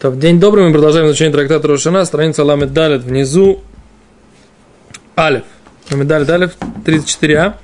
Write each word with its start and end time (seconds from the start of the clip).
То, 0.00 0.10
день 0.12 0.40
добрый, 0.40 0.64
мы 0.64 0.72
продолжаем 0.72 1.08
изучение 1.08 1.30
трактата 1.30 1.68
Рошана, 1.68 2.06
страница 2.06 2.42
Ламед 2.42 2.72
Далет, 2.72 3.02
внизу 3.02 3.60
Алиф. 5.14 5.42
Ламед 5.90 6.06
Далет 6.06 6.30
Алиф, 6.30 6.56
34А. 6.86 7.56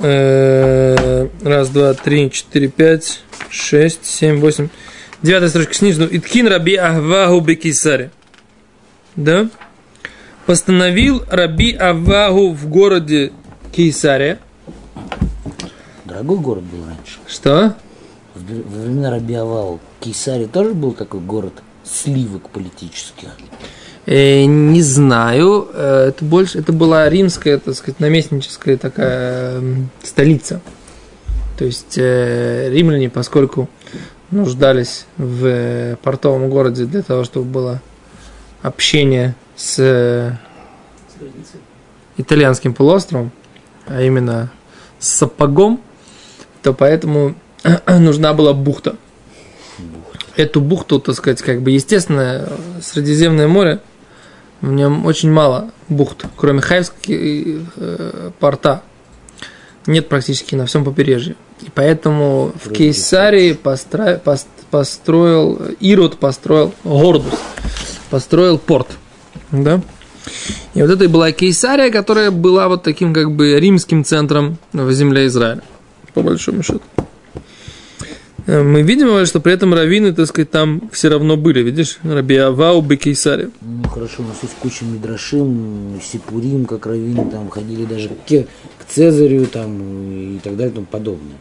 Э, 0.00 1.28
раз, 1.42 1.70
два, 1.70 1.94
три, 1.94 2.30
четыре, 2.30 2.68
пять, 2.68 3.22
шесть, 3.48 4.04
семь, 4.04 4.38
восемь. 4.38 4.68
Девятая 5.22 5.48
строчка 5.48 5.72
снизу. 5.72 6.04
Иткин 6.04 6.46
Раби 6.46 6.76
Ахвагу 6.76 7.40
Бекисаре. 7.40 8.10
Да? 9.16 9.48
Постановил 10.44 11.24
Раби 11.30 11.72
Авагу 11.72 12.52
в 12.52 12.68
городе 12.68 13.32
Кейсария. 13.72 14.40
Дорогой 16.04 16.36
город 16.36 16.64
был 16.64 16.84
раньше. 16.84 17.18
Что? 17.26 17.76
Во 18.34 18.80
времена 18.82 19.10
Раби 19.10 19.34
Авау 19.34 19.78
Кейсария 20.00 20.48
тоже 20.48 20.74
был 20.74 20.92
такой 20.92 21.20
город 21.20 21.52
сливок 21.84 22.50
политических. 22.50 23.28
Э, 24.06 24.44
не 24.44 24.82
знаю. 24.82 25.68
Э, 25.72 26.08
это 26.08 26.24
больше, 26.24 26.58
это 26.58 26.72
была 26.72 27.08
римская, 27.08 27.58
так 27.58 27.74
сказать, 27.74 28.00
наместническая 28.00 28.76
такая 28.76 29.62
столица. 30.02 30.60
То 31.56 31.64
есть 31.64 31.96
э, 31.96 32.70
римляне, 32.70 33.08
поскольку 33.08 33.68
нуждались 34.32 35.06
в 35.16 35.96
портовом 36.02 36.50
городе 36.50 36.86
для 36.86 37.02
того, 37.02 37.22
чтобы 37.22 37.46
было 37.46 37.82
общение 38.62 39.36
с 39.54 40.36
итальянским 42.16 42.74
полуостровом, 42.74 43.30
а 43.86 44.02
именно 44.02 44.50
с 44.98 45.08
сапогом, 45.08 45.80
то 46.62 46.74
поэтому 46.74 47.36
нужна 47.88 48.34
была 48.34 48.52
бухта 48.52 48.96
эту 50.36 50.60
бухту, 50.60 50.98
так 50.98 51.14
сказать, 51.14 51.42
как 51.42 51.62
бы 51.62 51.70
естественно, 51.70 52.48
Средиземное 52.82 53.48
море, 53.48 53.80
в 54.60 54.72
нем 54.72 55.06
очень 55.06 55.30
мало 55.30 55.70
бухт, 55.88 56.24
кроме 56.36 56.60
Хайвской 56.60 57.60
э, 57.76 58.30
порта. 58.38 58.82
Нет 59.86 60.08
практически 60.08 60.54
на 60.54 60.64
всем 60.64 60.84
побережье. 60.84 61.36
И 61.60 61.66
поэтому 61.74 62.52
в 62.62 62.72
Кейсарии 62.72 63.52
постро, 63.52 64.16
пост, 64.16 64.48
построил, 64.70 65.60
Ирод 65.80 66.16
построил, 66.16 66.72
Гордус 66.84 67.34
построил 68.08 68.58
порт. 68.58 68.88
Да? 69.52 69.82
И 70.72 70.80
вот 70.80 70.90
это 70.90 71.04
и 71.04 71.08
была 71.08 71.32
Кейсария, 71.32 71.90
которая 71.90 72.30
была 72.30 72.68
вот 72.68 72.82
таким 72.82 73.12
как 73.12 73.30
бы 73.30 73.60
римским 73.60 74.04
центром 74.04 74.56
в 74.72 74.90
земле 74.92 75.26
Израиля. 75.26 75.62
По 76.14 76.22
большому 76.22 76.62
счету. 76.62 76.80
Э, 78.46 78.62
мы 78.62 78.82
видим, 78.82 79.24
что 79.26 79.40
при 79.40 79.52
этом 79.52 79.72
раввины, 79.72 80.12
так 80.12 80.26
сказать, 80.26 80.50
там 80.50 80.90
все 80.92 81.08
равно 81.08 81.36
были, 81.36 81.60
видишь? 81.60 81.98
Раби 82.02 82.36
Авау 82.36 82.82
Бекейсаре. 82.82 83.50
Ну 83.62 83.88
хорошо, 83.88 84.22
у 84.22 84.26
нас 84.26 84.38
есть 84.42 84.54
куча 84.60 84.84
Мидрашим, 84.84 86.00
Сипурим, 86.02 86.66
как 86.66 86.86
раввины 86.86 87.30
там 87.30 87.48
ходили 87.48 87.84
даже 87.84 88.08
к, 88.08 88.28
к 88.28 88.84
Цезарю 88.88 89.46
там 89.46 90.36
и 90.36 90.38
так 90.40 90.56
далее 90.56 90.72
и 90.72 90.74
тому 90.74 90.86
подобное. 90.86 91.36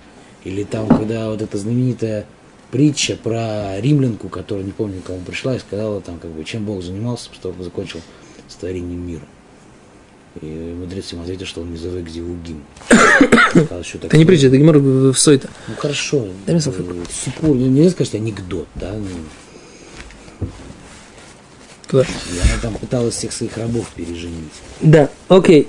Или 0.46 0.64
там, 0.64 0.88
когда 0.88 1.30
вот 1.30 1.42
эта 1.42 1.58
знаменитая 1.58 2.26
притча 2.72 3.16
про 3.22 3.80
римлянку, 3.80 4.30
которая, 4.30 4.66
не 4.66 4.72
помню, 4.72 5.02
кому 5.06 5.20
пришла 5.20 5.56
и 5.56 5.60
сказала 5.60 6.02
там, 6.02 6.20
как 6.20 6.32
бы, 6.32 6.44
чем 6.44 6.66
Бог 6.66 6.84
занимался, 6.84 7.30
как 7.42 7.54
закончил 7.62 8.02
с 8.48 8.56
творением 8.56 9.06
мира. 9.08 9.24
И 10.42 10.46
мудрец 10.46 11.12
ему 11.12 11.24
ответил, 11.24 11.46
что 11.46 11.62
он 11.62 11.72
не 11.72 11.78
зовет 11.78 12.06
Гзивугим. 12.06 12.64
Это 13.54 14.18
не 14.18 14.26
притча, 14.26 14.48
это 14.48 14.58
гемор 14.58 14.78
в 14.78 15.16
Сойта. 15.16 15.50
Ну 15.68 15.76
хорошо. 15.78 16.28
Сипур, 17.24 17.56
ну, 17.56 17.68
нельзя 17.70 17.92
сказать 17.92 18.16
анекдот, 18.16 18.68
да? 18.76 18.94
Ну. 18.94 20.48
Куда? 21.90 22.04
И 22.04 22.40
она 22.40 22.60
там 22.62 22.74
пыталась 22.76 23.14
всех 23.16 23.32
своих 23.32 23.56
рабов 23.58 23.88
переженить. 23.96 24.54
Да, 24.82 25.10
окей. 25.28 25.68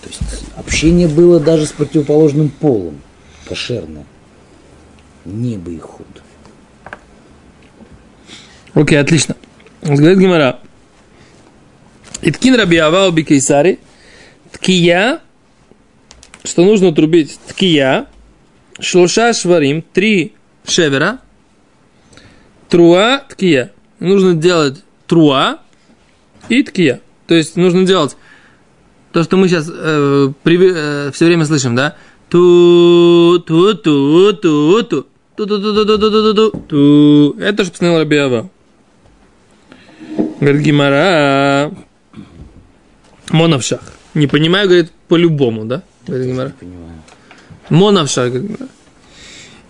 То 0.00 0.08
есть 0.08 0.20
общение 0.56 1.08
было 1.08 1.40
даже 1.40 1.66
с 1.66 1.72
противоположным 1.72 2.48
полом, 2.48 3.00
кошерно. 3.48 4.04
Не 5.24 5.58
бы 5.58 5.74
их 5.74 5.82
худ. 5.82 6.06
Окей, 8.74 8.98
отлично. 8.98 9.36
Говорит 9.82 10.18
Гимара. 10.18 10.60
Иткин 12.22 12.54
раби 12.54 12.76
Авау 12.76 13.12
бикейсари. 13.12 13.78
Ткия. 14.52 15.20
Что 16.44 16.64
нужно 16.64 16.92
трубить? 16.92 17.38
Ткия. 17.48 18.06
Шлоша 18.78 19.32
шварим. 19.32 19.82
Три 19.82 20.34
шевера. 20.66 21.20
Труа 22.68 23.22
ткия. 23.28 23.72
Нужно 23.98 24.34
делать 24.34 24.82
труа 25.06 25.60
и 26.48 26.62
ткия. 26.62 27.00
То 27.26 27.34
есть 27.34 27.56
нужно 27.56 27.86
делать 27.86 28.16
то, 29.12 29.22
что 29.24 29.36
мы 29.36 29.48
сейчас 29.48 29.68
э, 29.72 30.32
при, 30.42 30.58
э, 30.72 31.10
все 31.12 31.26
время 31.26 31.44
слышим, 31.44 31.74
да? 31.74 31.96
Ту, 32.28 33.42
ту, 33.46 33.74
ту, 33.74 34.32
ту. 34.34 34.82
Ту, 34.82 35.02
ту, 35.46 35.46
ту, 35.46 35.46
ту, 35.46 35.84
ту, 35.86 35.98
ту, 35.98 36.10
ту, 36.10 36.34
ту, 36.34 36.50
ту. 36.68 37.40
Это 37.40 37.64
же 37.64 37.70
постановил 37.70 37.98
Рабиава. 38.00 38.50
Говорит 40.40 40.62
Гимара. 40.62 41.72
Моновшах. 43.32 43.80
Не 44.14 44.26
понимаю, 44.26 44.68
говорит, 44.68 44.90
по-любому, 45.08 45.64
да? 45.64 45.82
Говорит. 46.06 46.26
Не 46.26 46.32
понимаю. 46.34 46.52
Говорит 46.58 46.66
Гимара. 48.32 48.68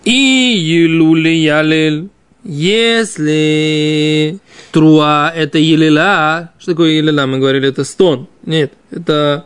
И 0.03 0.11
Юлули 0.11 1.29
Ялель. 1.29 2.09
Если 2.43 4.39
труа 4.71 5.31
это 5.35 5.59
елила, 5.59 6.49
что 6.57 6.71
такое 6.71 6.93
елила? 6.93 7.27
Мы 7.27 7.37
говорили, 7.37 7.69
это 7.69 7.83
стон. 7.83 8.27
Нет, 8.43 8.73
это 8.89 9.45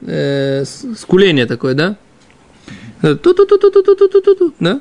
э, 0.00 0.64
скуление 0.64 1.44
такое, 1.44 1.74
да? 1.74 1.96
Ту-ту-ту-ту-ту-ту-ту-ту, 3.02 4.54
да? 4.58 4.80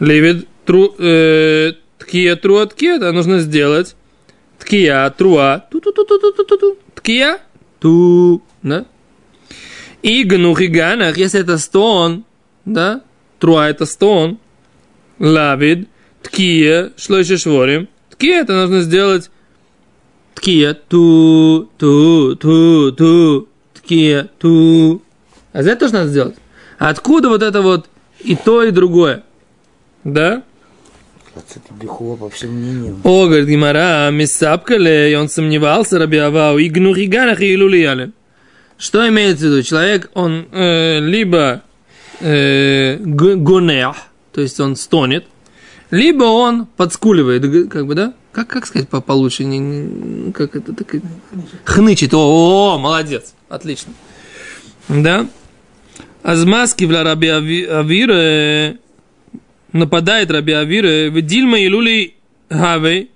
Левит 0.00 0.48
тру, 0.64 0.94
э, 0.98 1.74
ткия 1.98 2.34
труа 2.34 2.66
ткия, 2.66 2.98
да, 2.98 3.12
нужно 3.12 3.38
сделать 3.38 3.94
ткия 4.58 5.08
труа, 5.10 5.64
ту-ту-ту-ту-ту-ту, 5.70 6.76
ткия 6.94 7.38
ту, 7.80 8.42
да? 8.62 8.86
И 10.02 10.22
гнух 10.24 10.60
и 10.60 10.66
ганах, 10.66 11.16
если 11.16 11.40
это 11.40 11.58
стон, 11.58 12.24
да? 12.64 13.02
Труа 13.38 13.68
это 13.68 13.86
стон, 13.86 14.38
лавид, 15.18 15.88
ткия, 16.22 16.92
шлойше 16.96 17.36
шворим. 17.36 17.88
Ткия 18.10 18.42
это 18.42 18.54
нужно 18.54 18.80
сделать 18.80 19.30
ткия, 20.34 20.74
ту, 20.74 21.68
ту, 21.78 22.36
ту, 22.36 22.92
ту, 22.92 23.48
ткия, 23.74 24.28
ту. 24.38 25.02
А 25.52 25.62
за 25.62 25.70
это 25.70 25.80
тоже 25.80 25.94
надо 25.94 26.08
сделать. 26.08 26.36
Откуда 26.78 27.28
вот 27.28 27.42
это 27.42 27.60
вот 27.60 27.88
и 28.20 28.36
то, 28.36 28.62
и 28.62 28.70
другое? 28.70 29.24
Да? 30.04 30.42
Бихуа 31.80 32.16
по 32.16 32.30
всем 32.30 32.50
мнениям. 32.50 33.00
О, 33.04 33.26
говорит 33.26 33.48
Гимара, 33.48 34.10
мисапкале, 34.10 35.12
и 35.12 35.14
он 35.14 35.28
сомневался, 35.28 35.98
Раби 35.98 36.18
Авау, 36.18 36.58
и 36.58 36.68
гнухиганах 36.68 37.40
и 37.40 37.54
илулияли. 37.54 38.12
Что 38.76 39.08
имеется 39.08 39.46
в 39.46 39.50
виду? 39.50 39.62
Человек, 39.62 40.10
он 40.14 40.46
э, 40.52 41.00
либо 41.00 41.62
э, 42.20 42.96
гонех, 42.98 43.96
то 44.32 44.40
есть 44.40 44.60
он 44.60 44.76
стонет, 44.76 45.26
либо 45.90 46.24
он 46.24 46.66
подскуливает, 46.66 47.70
как 47.70 47.86
бы, 47.86 47.94
да? 47.94 48.14
Как, 48.32 48.46
как 48.48 48.66
сказать 48.66 48.88
по 48.88 49.00
получше? 49.00 49.44
Не, 49.44 49.58
не, 49.58 50.32
как 50.32 50.54
это 50.54 50.72
так? 50.72 50.94
Хнычет. 51.64 52.14
О, 52.14 52.74
о, 52.74 52.78
молодец. 52.78 53.34
Отлично. 53.48 53.92
Да? 54.88 55.26
Азмаски 56.22 56.84
в 56.84 56.90
Раби 56.90 57.28
Авира 57.28 58.76
нападает 59.72 60.30
Раби 60.30 60.52
Авира 60.52 61.10
в 61.10 61.20
Дильма 61.22 61.58
и 61.58 61.68
Лули 61.68 62.14
Хавей 62.50 63.10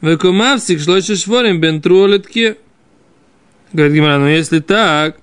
в 0.00 0.16
Кумавсик 0.16 0.80
шлоше 0.80 1.16
шворим. 1.16 1.60
Говорит 1.60 3.94
Гимара, 3.94 4.18
ну 4.18 4.26
если 4.26 4.58
так, 4.58 5.18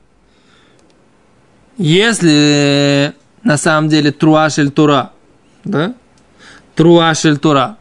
если 1.77 3.13
на 3.43 3.57
самом 3.57 3.89
деле 3.89 4.11
труашель 4.11 4.71
тура, 4.71 5.11
да? 5.65 5.95
Труашель 6.75 7.37
тура, 7.37 7.77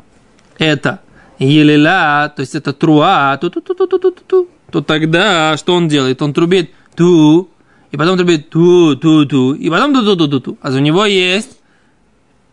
это 0.58 1.00
елила, 1.38 2.32
то 2.34 2.40
есть 2.40 2.54
это 2.54 2.72
труа, 2.72 3.36
ту 3.36 3.50
ту 3.50 3.60
ту 3.60 3.74
ту 3.74 3.86
ту 3.86 3.98
ту 3.98 4.10
ту 4.10 4.48
то 4.70 4.80
тогда 4.80 5.56
что 5.56 5.74
он 5.74 5.88
делает? 5.88 6.20
Он 6.22 6.32
трубит 6.32 6.70
ту, 6.96 7.50
и 7.90 7.96
потом 7.96 8.16
трубит 8.16 8.50
ту 8.50 8.96
ту 8.96 9.26
ту, 9.26 9.54
и 9.54 9.70
потом 9.70 9.94
ту 9.94 10.02
ту 10.02 10.16
ту 10.16 10.28
ту 10.28 10.40
ту. 10.40 10.58
А 10.60 10.70
у 10.70 10.78
него 10.78 11.06
есть 11.06 11.55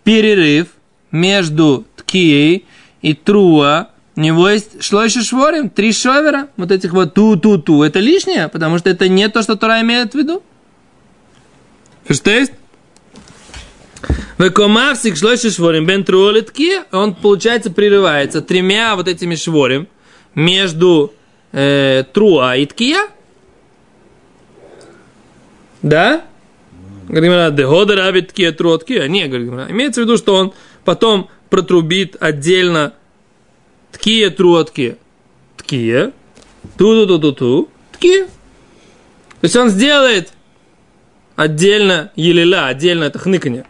перерыв 0.04 0.68
между 1.12 1.86
ткией 1.96 2.66
и 3.02 3.14
труа. 3.14 3.90
У 4.16 4.20
него 4.20 4.50
есть 4.50 4.84
шлойши 4.84 5.24
шворим, 5.24 5.70
три 5.70 5.92
шовера, 5.92 6.50
вот 6.58 6.72
этих 6.72 6.94
вот 6.94 7.14
ту-ту-ту. 7.14 7.84
Это 7.84 8.00
лишнее, 8.00 8.48
потому 8.48 8.78
что 8.78 8.90
это 8.90 9.08
не 9.08 9.28
то, 9.30 9.42
что 9.42 9.56
Тора 9.56 9.82
имеет 9.82 10.14
в 10.14 10.18
виду. 10.18 10.44
Verstehst? 12.08 12.52
Векомавсик 14.38 15.16
шлойши 15.16 15.52
шворим 15.52 15.86
бен 15.86 16.06
он, 16.92 17.16
получается, 17.16 17.72
прерывается 17.72 18.42
тремя 18.42 18.96
вот 18.96 19.08
этими 19.08 19.36
шворим 19.36 19.88
между 20.36 21.14
э, 21.52 22.04
труа 22.12 22.56
и 22.56 22.66
ткия. 22.66 23.08
Да? 25.82 26.24
Говорит, 27.14 27.56
дехода 27.56 27.96
рабит 27.96 28.30
ткия 28.30 28.52
труа 28.52 28.80
ткия. 28.80 29.08
Не, 29.08 29.28
говорит, 29.28 29.70
имеется 29.70 30.02
в 30.02 30.06
виду, 30.06 30.18
что 30.18 30.34
он 30.34 30.54
потом 30.84 31.30
протрубит 31.52 32.16
отдельно 32.20 32.94
ткия 33.92 34.32
труа 34.32 34.64
ткия. 34.64 34.98
Ткия. 35.58 36.12
Ту-ту-ту-ту-ту. 36.78 37.70
Ткия. 37.92 38.26
То 38.26 39.44
есть 39.44 39.56
он 39.56 39.70
сделает 39.70 40.34
отдельно 41.36 42.12
елила, 42.16 42.66
отдельно 42.66 43.04
это 43.04 43.20
хныканье. 43.20 43.66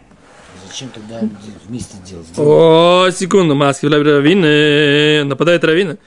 Зачем 0.66 0.88
тогда 0.94 1.20
вместе 1.68 1.98
делать? 2.10 2.28
О, 2.38 3.10
секунду, 3.12 3.56
маски, 3.56 3.88
равины, 3.88 5.26
нападает 5.26 5.66
равина. 5.66 5.98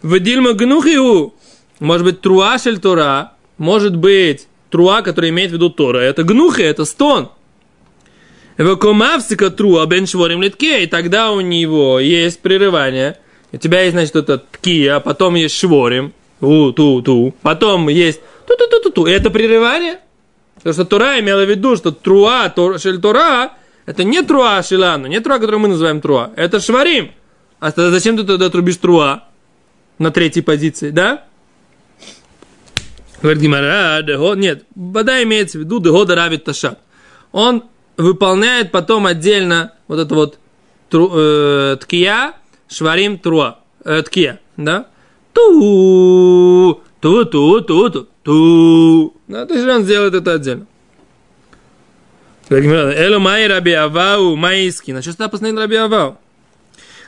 В 0.00 0.20
Дильма 0.20 0.52
Гнухиу, 0.52 1.34
может 1.80 2.06
быть, 2.06 2.20
труа 2.20 2.56
шель 2.58 2.78
Тора, 2.78 3.32
может 3.58 3.96
быть, 3.96 4.46
труа, 4.74 5.02
который 5.02 5.30
имеет 5.30 5.52
в 5.52 5.54
виду 5.54 5.70
Тора, 5.70 5.98
это 5.98 6.24
гнухи, 6.24 6.62
это 6.62 6.84
стон. 6.84 7.30
В 8.58 8.74
комавсика 8.74 9.50
труа 9.50 9.86
бен 9.86 10.04
литке, 10.42 10.82
и 10.82 10.86
тогда 10.88 11.30
у 11.30 11.40
него 11.40 12.00
есть 12.00 12.40
прерывание. 12.40 13.16
У 13.52 13.56
тебя 13.56 13.82
есть, 13.82 13.92
значит, 13.92 14.16
это 14.16 14.38
тки, 14.38 14.84
а 14.88 14.98
потом 14.98 15.36
есть 15.36 15.56
шворим, 15.56 16.12
у, 16.40 16.72
ту, 16.72 17.02
ту, 17.02 17.36
потом 17.42 17.88
есть 17.88 18.20
ту-ту-ту-ту-ту. 18.48 19.06
Это 19.06 19.30
прерывание. 19.30 20.00
Потому 20.56 20.74
что 20.74 20.84
Тора 20.84 21.20
имела 21.20 21.44
в 21.44 21.48
виду, 21.48 21.76
что 21.76 21.92
труа, 21.92 22.48
тор, 22.48 22.80
шель 22.80 23.00
Тора, 23.00 23.52
это 23.86 24.02
не 24.02 24.22
труа 24.22 24.60
шилану, 24.64 25.06
не 25.06 25.20
труа, 25.20 25.38
который 25.38 25.60
мы 25.60 25.68
называем 25.68 26.00
труа. 26.00 26.32
Это 26.34 26.58
шварим. 26.58 27.12
А 27.60 27.70
тогда 27.70 27.92
зачем 27.92 28.16
ты 28.16 28.24
тогда 28.24 28.50
трубишь 28.50 28.78
труа 28.78 29.22
на 29.98 30.10
третьей 30.10 30.42
позиции, 30.42 30.90
да? 30.90 31.26
Говорит 33.24 33.42
Гимара, 33.42 34.02
нет, 34.34 34.64
вода 34.74 35.22
имеется 35.22 35.56
в 35.56 35.62
виду, 35.62 35.80
дегода 35.80 36.14
равит 36.14 36.44
ташат. 36.44 36.78
Он 37.32 37.64
выполняет 37.96 38.70
потом 38.70 39.06
отдельно 39.06 39.72
вот 39.88 39.98
это 39.98 40.14
вот 40.14 40.38
тру, 40.90 41.10
э, 41.10 41.78
ткия, 41.80 42.34
шварим 42.68 43.18
труа, 43.18 43.60
э, 43.82 44.02
ткия, 44.02 44.40
да? 44.58 44.88
Ту, 45.32 46.82
ту, 47.00 47.24
ту, 47.24 47.62
ту, 47.62 47.88
ту, 47.88 48.08
ту. 48.22 49.16
Да, 49.26 49.46
то 49.46 49.54
есть 49.54 49.66
он 49.66 49.84
сделает 49.84 50.12
это 50.12 50.34
отдельно. 50.34 50.66
Эло 52.50 53.20
май 53.20 53.46
раби 53.46 53.72
авау 53.72 54.36
майски. 54.36 54.90
На 54.90 55.00
что 55.00 55.12
сюда 55.12 55.28
постоянно 55.28 55.62
раби 55.62 55.76
авау? 55.76 56.18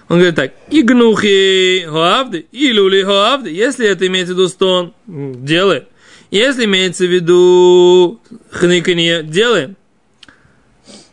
Он 0.09 0.17
говорит 0.17 0.35
так, 0.35 0.55
игнухи 0.71 1.85
хоавды, 1.87 2.47
илюли 2.53 3.03
хоавды. 3.03 3.51
Если 3.51 3.87
это 3.87 4.07
имеется 4.07 4.33
в 4.33 4.39
виду 4.39 4.49
стон, 4.49 4.95
делай. 5.07 5.85
Если 6.31 6.65
имеется 6.65 7.05
в 7.05 7.11
виду 7.13 8.21
хныканье, 8.51 9.23
делаем. 9.23 9.77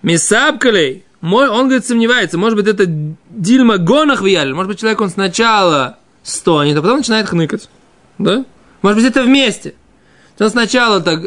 Мисапкалей, 0.02 1.04
он, 1.22 1.68
говорит, 1.68 1.86
сомневается, 1.86 2.38
может 2.38 2.58
быть, 2.58 2.68
это 2.68 2.86
дильма 3.30 3.78
гонах 3.78 4.22
вияли, 4.22 4.52
может 4.52 4.70
быть, 4.70 4.80
человек, 4.80 5.00
он 5.00 5.10
сначала 5.10 5.98
стонет, 6.24 6.78
а 6.78 6.82
потом 6.82 6.98
начинает 6.98 7.30
хныкать, 7.30 7.70
да? 8.18 8.44
Может 8.82 9.02
быть, 9.02 9.10
это 9.10 9.24
вместе. 9.24 9.76
Он 10.40 10.50
сначала 10.50 11.00
так, 11.00 11.22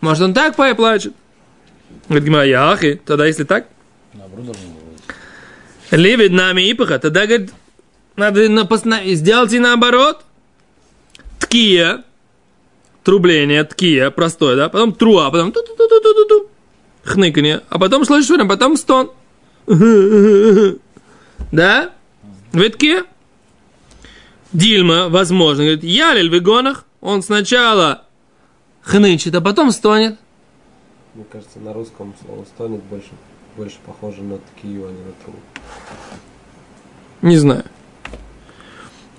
может, 0.00 0.24
он 0.24 0.34
так 0.34 0.56
плачет. 0.56 1.14
Говорит, 2.08 2.26
Гимара, 2.26 2.46
яхи, 2.46 3.00
тогда 3.04 3.26
если 3.26 3.44
так, 3.44 3.68
Ливит 5.92 6.32
нами 6.32 6.72
ипаха, 6.72 6.98
тогда, 6.98 7.26
говорит, 7.26 7.52
надо 8.16 8.46
сделать 9.14 9.52
и 9.52 9.58
наоборот. 9.60 10.24
Ткия, 11.40 12.04
трубление, 13.02 13.64
ткия, 13.64 14.10
простое, 14.10 14.54
да, 14.54 14.68
потом 14.68 14.92
труа, 14.92 15.30
потом 15.30 15.50
ту 15.50 15.62
ту 15.62 15.74
ту 15.74 15.88
ту 15.88 16.00
ту 16.00 16.24
ту 16.28 16.50
хныканье, 17.04 17.62
а 17.68 17.78
потом 17.78 18.04
слышишь, 18.04 18.48
потом 18.48 18.76
стон. 18.76 19.10
Да? 21.52 21.90
Витки? 22.52 23.02
Дильма, 24.52 25.08
возможно, 25.08 25.64
говорит, 25.64 25.82
ялель 25.82 26.30
в 26.30 26.36
игонах, 26.36 26.84
он 27.00 27.22
сначала 27.22 28.04
хнычет, 28.82 29.34
а 29.34 29.40
потом 29.40 29.72
стонет. 29.72 30.18
Мне 31.14 31.24
кажется, 31.30 31.58
на 31.58 31.72
русском 31.72 32.14
слово 32.24 32.44
стонет 32.44 32.82
больше, 32.84 33.10
больше 33.56 33.78
похоже 33.84 34.22
на 34.22 34.38
ткию, 34.38 34.86
а 34.86 34.90
не 34.90 34.98
на 34.98 35.12
тру. 35.24 35.34
Не 37.22 37.36
знаю. 37.36 37.64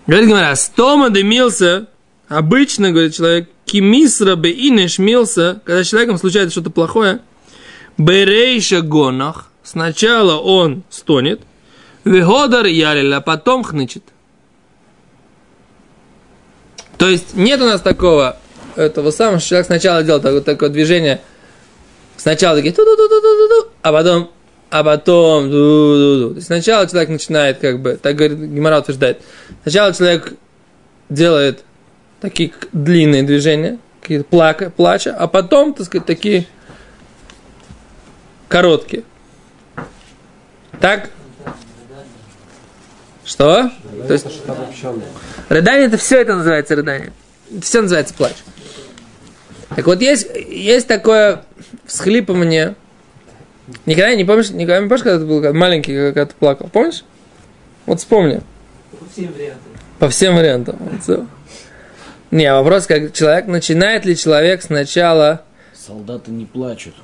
Говорит, 0.08 0.30
говоря, 0.30 0.56
стома 0.56 1.10
дымился, 1.10 1.88
обычно, 2.32 2.92
говорит 2.92 3.14
человек, 3.14 3.50
кимисра 3.66 4.36
бы 4.36 4.50
и 4.50 4.70
не 4.70 4.88
шмился, 4.88 5.62
когда 5.66 5.84
человеком 5.84 6.18
случается 6.18 6.52
что-то 6.52 6.70
плохое, 6.70 7.20
берейша 7.98 8.82
гонах, 8.82 9.52
сначала 9.64 10.38
он 10.38 10.84
стонет, 10.90 11.42
виходар 12.06 12.66
ярила, 12.66 13.18
а 13.18 13.22
потом 13.22 13.64
хнычет. 13.64 14.04
То 16.98 17.10
есть 17.10 17.36
нет 17.36 17.62
у 17.62 17.66
нас 17.66 17.82
такого 17.82 18.38
этого 18.76 19.12
самого, 19.12 19.40
что 19.40 19.50
человек 19.50 19.68
сначала 19.68 20.04
делал 20.04 20.22
такое, 20.22 20.42
такое 20.42 20.70
движение, 20.70 21.22
сначала 22.16 22.56
такие 22.56 22.74
ту 22.74 22.86
ту 22.86 22.96
ту 22.96 23.10
ту 23.10 23.22
ту 23.22 23.48
ту 23.48 23.70
а 23.82 23.92
потом, 23.92 24.32
а 24.70 24.84
потом 24.84 25.50
ду 25.50 25.58
ду 25.58 26.20
ду 26.20 26.30
То 26.30 26.36
есть 26.36 26.48
сначала 26.48 26.88
человек 26.88 27.10
начинает 27.10 27.60
как 27.60 27.82
бы, 27.82 28.00
так 28.02 28.16
говорит 28.16 28.38
Гимара 28.38 28.80
утверждает, 28.80 29.22
сначала 29.64 29.94
человек 29.94 30.34
делает 31.10 31.66
такие 32.22 32.54
длинные 32.72 33.24
движения, 33.24 33.80
какие-то 34.00 34.26
плака, 34.26 34.70
плача, 34.70 35.14
а 35.18 35.28
потом, 35.28 35.74
так 35.74 35.88
сказать, 35.88 36.06
такие 36.06 36.46
короткие. 38.48 39.04
Так? 40.80 41.10
Что? 43.26 43.72
То 44.08 44.14
есть, 44.14 44.26
рыдание 45.50 45.88
это 45.88 45.98
все 45.98 46.22
это 46.22 46.36
называется 46.36 46.76
рыдание. 46.76 47.12
Все 47.62 47.82
называется 47.82 48.14
плач. 48.14 48.36
Так 49.76 49.86
вот, 49.86 50.02
есть, 50.02 50.28
есть 50.36 50.88
такое 50.88 51.44
всхлипывание. 51.86 52.76
Никогда 53.86 54.16
не 54.16 54.26
помнишь, 54.26 54.50
никогда 54.50 54.82
не 54.82 54.88
помнишь, 54.88 55.04
когда 55.04 55.20
ты 55.20 55.26
был 55.26 55.54
маленький, 55.54 55.96
когда 55.96 56.26
ты 56.26 56.34
плакал? 56.38 56.70
Помнишь? 56.72 57.04
Вот 57.86 58.00
вспомни. 58.00 58.42
По 59.00 59.06
всем 59.06 59.32
вариантам. 59.32 59.72
По 60.00 60.10
всем 60.10 60.36
вариантам. 60.36 61.30
Не, 62.32 62.54
вопрос, 62.54 62.88
как 62.88 63.12
человек, 63.14 63.48
начинает 63.48 64.06
ли 64.06 64.16
человек 64.16 64.64
сначала... 64.64 65.44
Солдаты 65.74 66.32
не 66.32 66.46
плачут. 66.46 66.96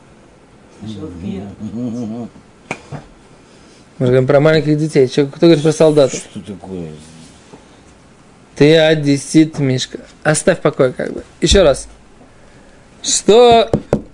Мы 3.99 4.05
говорим 4.05 4.27
про 4.27 4.39
маленьких 4.39 4.77
детей. 4.77 5.07
Че, 5.07 5.25
кто 5.25 5.47
говорит 5.47 5.63
про 5.63 5.71
солдатов? 5.73 6.19
Что 6.19 6.39
такое? 6.39 6.91
Ты 8.55 8.77
одессит, 8.77 9.59
Мишка. 9.59 9.99
Оставь 10.23 10.59
покой, 10.61 10.93
как 10.93 11.11
бы. 11.13 11.23
Еще 11.41 11.63
раз. 11.63 11.87
Что 13.03 13.69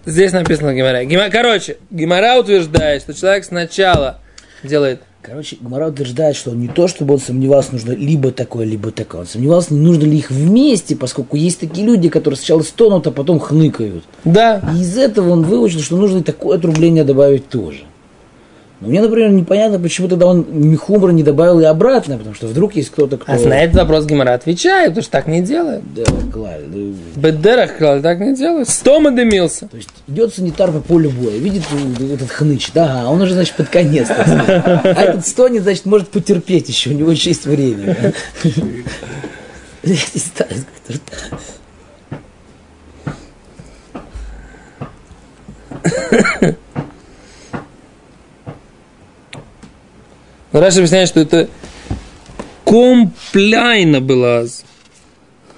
здесь 0.05 0.31
написано 0.31 0.73
в? 0.73 1.05
Гима... 1.05 1.29
Короче, 1.29 1.77
Гимара 1.91 2.39
утверждает, 2.39 3.03
что 3.03 3.13
человек 3.13 3.45
сначала 3.45 4.19
делает 4.63 5.01
Короче, 5.25 5.55
Гмара 5.61 5.87
утверждает, 5.87 6.35
что 6.35 6.51
не 6.51 6.67
то, 6.67 6.89
чтобы 6.89 7.13
он 7.13 7.19
сомневался, 7.21 7.71
нужно 7.71 7.93
либо 7.93 8.31
такое, 8.31 8.65
либо 8.65 8.91
такое. 8.91 9.21
Он 9.21 9.27
сомневался, 9.27 9.73
нужно 9.73 10.03
ли 10.03 10.17
их 10.17 10.29
вместе, 10.29 10.97
поскольку 10.97 11.37
есть 11.37 11.61
такие 11.61 11.87
люди, 11.87 12.09
которые 12.09 12.37
сначала 12.37 12.61
стонут, 12.61 13.07
а 13.07 13.11
потом 13.11 13.39
хныкают. 13.39 14.03
Да. 14.25 14.61
И 14.75 14.81
из 14.81 14.97
этого 14.97 15.29
он 15.29 15.43
выучил, 15.43 15.79
что 15.79 15.95
нужно 15.95 16.17
и 16.17 16.23
такое 16.23 16.57
отрубление 16.57 17.05
добавить 17.05 17.47
тоже. 17.47 17.83
Но 18.83 18.89
мне, 18.89 19.01
например, 19.01 19.29
непонятно, 19.29 19.79
почему 19.79 20.09
тогда 20.09 20.25
он 20.25 20.45
Михумра 20.51 21.11
не 21.11 21.23
добавил 21.23 21.61
и 21.61 21.63
обратно, 21.63 22.17
потому 22.17 22.35
что 22.35 22.47
вдруг 22.47 22.75
есть 22.75 22.89
кто-то, 22.89 23.17
кто... 23.17 23.31
А 23.31 23.37
на 23.37 23.63
этот 23.63 23.77
вопрос 23.77 24.05
Гимара 24.05 24.33
отвечает, 24.33 24.89
потому 24.89 25.03
что 25.03 25.11
так 25.13 25.27
не 25.27 25.41
делает. 25.41 25.81
Да, 25.95 26.03
клаль, 26.33 26.65
да. 26.67 26.79
Бедерах 27.15 27.77
клаль 27.77 28.01
так 28.01 28.19
не 28.19 28.35
делает. 28.35 28.67
Стома 28.67 29.11
дымился. 29.11 29.69
То 29.69 29.77
есть 29.77 29.87
идет 30.09 30.35
санитар 30.35 30.73
по 30.73 30.81
полю 30.81 31.11
боя, 31.11 31.37
видит 31.37 31.63
этот 32.13 32.29
хныч, 32.29 32.71
да, 32.73 33.03
а 33.03 33.09
он 33.09 33.21
уже, 33.21 33.35
значит, 33.35 33.55
под 33.55 33.69
конец. 33.69 34.09
А 34.09 35.01
этот 35.01 35.25
стонет, 35.25 35.63
значит, 35.63 35.85
может 35.85 36.09
потерпеть 36.09 36.67
еще, 36.67 36.89
у 36.89 36.93
него 36.93 37.11
еще 37.11 37.29
есть 37.29 37.45
время. 37.45 38.13
Я 38.43 39.93
не 39.93 40.19
знаю, 40.19 40.65
как-то 40.87 41.37
Но 50.52 50.52
Раша 50.63 50.77
объясняет, 50.77 51.09
что 51.09 51.19
это 51.19 51.49
компляйна 52.63 53.99
была. 53.99 54.45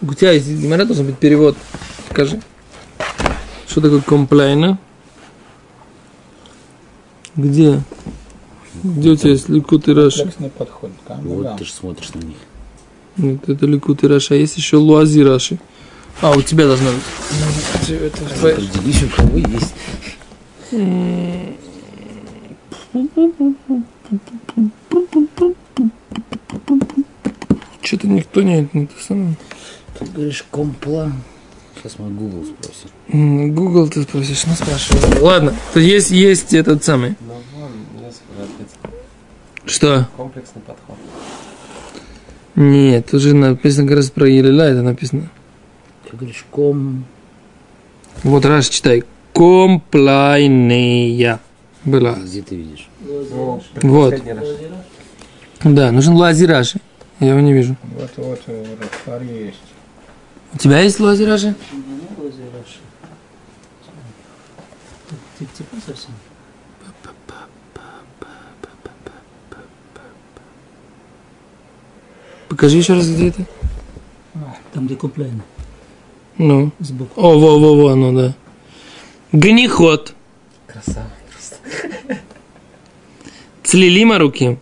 У 0.02 0.14
тебя 0.16 0.32
есть 0.32 0.48
Гимара, 0.48 0.84
должен 0.84 1.06
быть 1.06 1.20
перевод. 1.20 1.56
Скажи. 2.10 2.42
Что 3.68 3.82
такое 3.82 4.02
компляйна? 4.02 4.80
Где? 7.36 7.84
Где 8.84 9.12
у 9.12 9.16
тебя 9.16 9.30
есть 9.30 9.48
Ликут 9.48 9.88
и 9.88 9.94
подход. 10.58 10.90
Там, 11.08 11.22
Вот 11.22 11.56
ты 11.58 11.66
же 11.66 11.72
смотришь 11.72 12.10
на 12.16 12.22
них. 12.22 12.38
Нет, 13.18 13.48
это 13.48 13.68
Ликут 13.68 14.04
и 14.04 14.08
Раши. 14.08 14.34
А 14.34 14.38
есть 14.38 14.58
еще 14.58 14.78
Луази 14.78 15.22
Раши. 15.22 15.60
А, 16.24 16.32
у 16.32 16.42
тебя 16.42 16.66
должно 16.66 16.90
быть. 16.90 17.92
Это 17.92 18.50
Определись, 18.50 19.04
у 19.04 19.10
кого 19.16 19.38
есть. 19.38 19.76
Что-то 27.82 28.08
никто 28.08 28.42
не, 28.42 28.68
не 28.74 28.88
то 28.88 28.94
самое. 29.00 29.36
Ты 30.00 30.06
говоришь 30.06 30.46
компла. 30.50 31.12
Сейчас 31.76 32.00
мы 32.00 32.10
Google 32.10 32.46
спросим. 32.46 33.54
Google 33.54 33.90
ты 33.90 34.04
спросишь, 34.04 34.46
ну 34.46 34.54
спрашивай. 34.54 35.20
Ладно, 35.22 35.54
то 35.74 35.80
есть, 35.80 36.12
есть 36.12 36.54
этот 36.54 36.84
самый. 36.84 37.16
Ну. 37.22 37.36
Что? 39.66 40.08
Комплексный 40.16 40.62
подход. 40.62 40.96
Нет, 42.56 43.08
тут 43.10 43.22
же 43.22 43.36
написано 43.36 43.88
как 43.88 43.98
раз 43.98 44.10
про 44.12 44.28
Елила, 44.30 44.64
это 44.64 44.82
написано. 44.82 45.30
Ты 46.10 46.16
говоришь 46.16 46.46
ком... 46.52 47.06
Вот 48.24 48.46
раз 48.46 48.70
читай. 48.70 49.04
Комплайния. 49.34 49.82
Была. 51.86 52.13
Где 52.15 52.42
ты 52.42 52.56
видишь? 52.56 52.88
Ну, 53.00 53.62
Вот. 53.84 54.15
Да, 55.63 55.92
нужен 55.92 56.15
Луази 56.15 56.46
Раши. 56.46 56.80
Я 57.20 57.30
его 57.30 57.39
не 57.39 57.54
вижу. 57.54 57.75
Вот, 57.84 58.12
вот, 58.18 58.42
Рафар 58.48 59.22
есть. 59.24 59.58
У 60.54 60.58
тебя 60.58 60.80
есть 60.80 61.00
Луази 61.00 61.25
Раши? 61.25 61.56
Типа 65.38 65.75
совсем. 65.86 66.12
Покажи 72.50 72.77
еще 72.77 72.94
раз, 72.94 73.08
где 73.08 73.30
это. 73.30 73.46
Там 74.74 74.88
где 74.88 74.96
комплайн. 74.96 75.42
Ну. 76.38 76.72
Сбоку. 76.80 77.20
О, 77.20 77.38
во, 77.38 77.60
во, 77.60 77.75
во, 77.75 77.96
ну 77.96 78.13
да. 78.13 78.34
Гнихот. 79.32 80.13
Красава. 80.68 81.08
Цлилима 83.64 84.20
руки. 84.20 84.58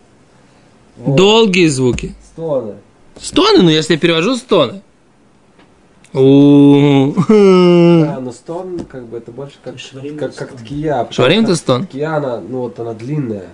Вот. 0.96 1.16
Долгие 1.16 1.66
звуки. 1.66 2.14
Стоны. 2.32 2.74
Стоны, 3.20 3.62
ну 3.62 3.68
я 3.70 3.82
себе 3.82 3.98
перевожу 3.98 4.36
стоны. 4.36 4.82
У. 6.12 7.12
Да, 7.28 8.20
но 8.20 8.30
стон, 8.30 8.80
как 8.88 9.06
бы, 9.06 9.16
это 9.16 9.32
больше 9.32 9.56
как, 9.64 9.80
Шварим 9.80 10.16
как, 10.16 10.34
как 10.34 10.52
ткия. 10.52 11.06
Шварим 11.10 11.44
это 11.44 11.56
стон. 11.56 11.86
Ткия, 11.86 12.16
она, 12.16 12.40
ну 12.40 12.60
вот 12.60 12.78
она 12.78 12.94
длинная. 12.94 13.48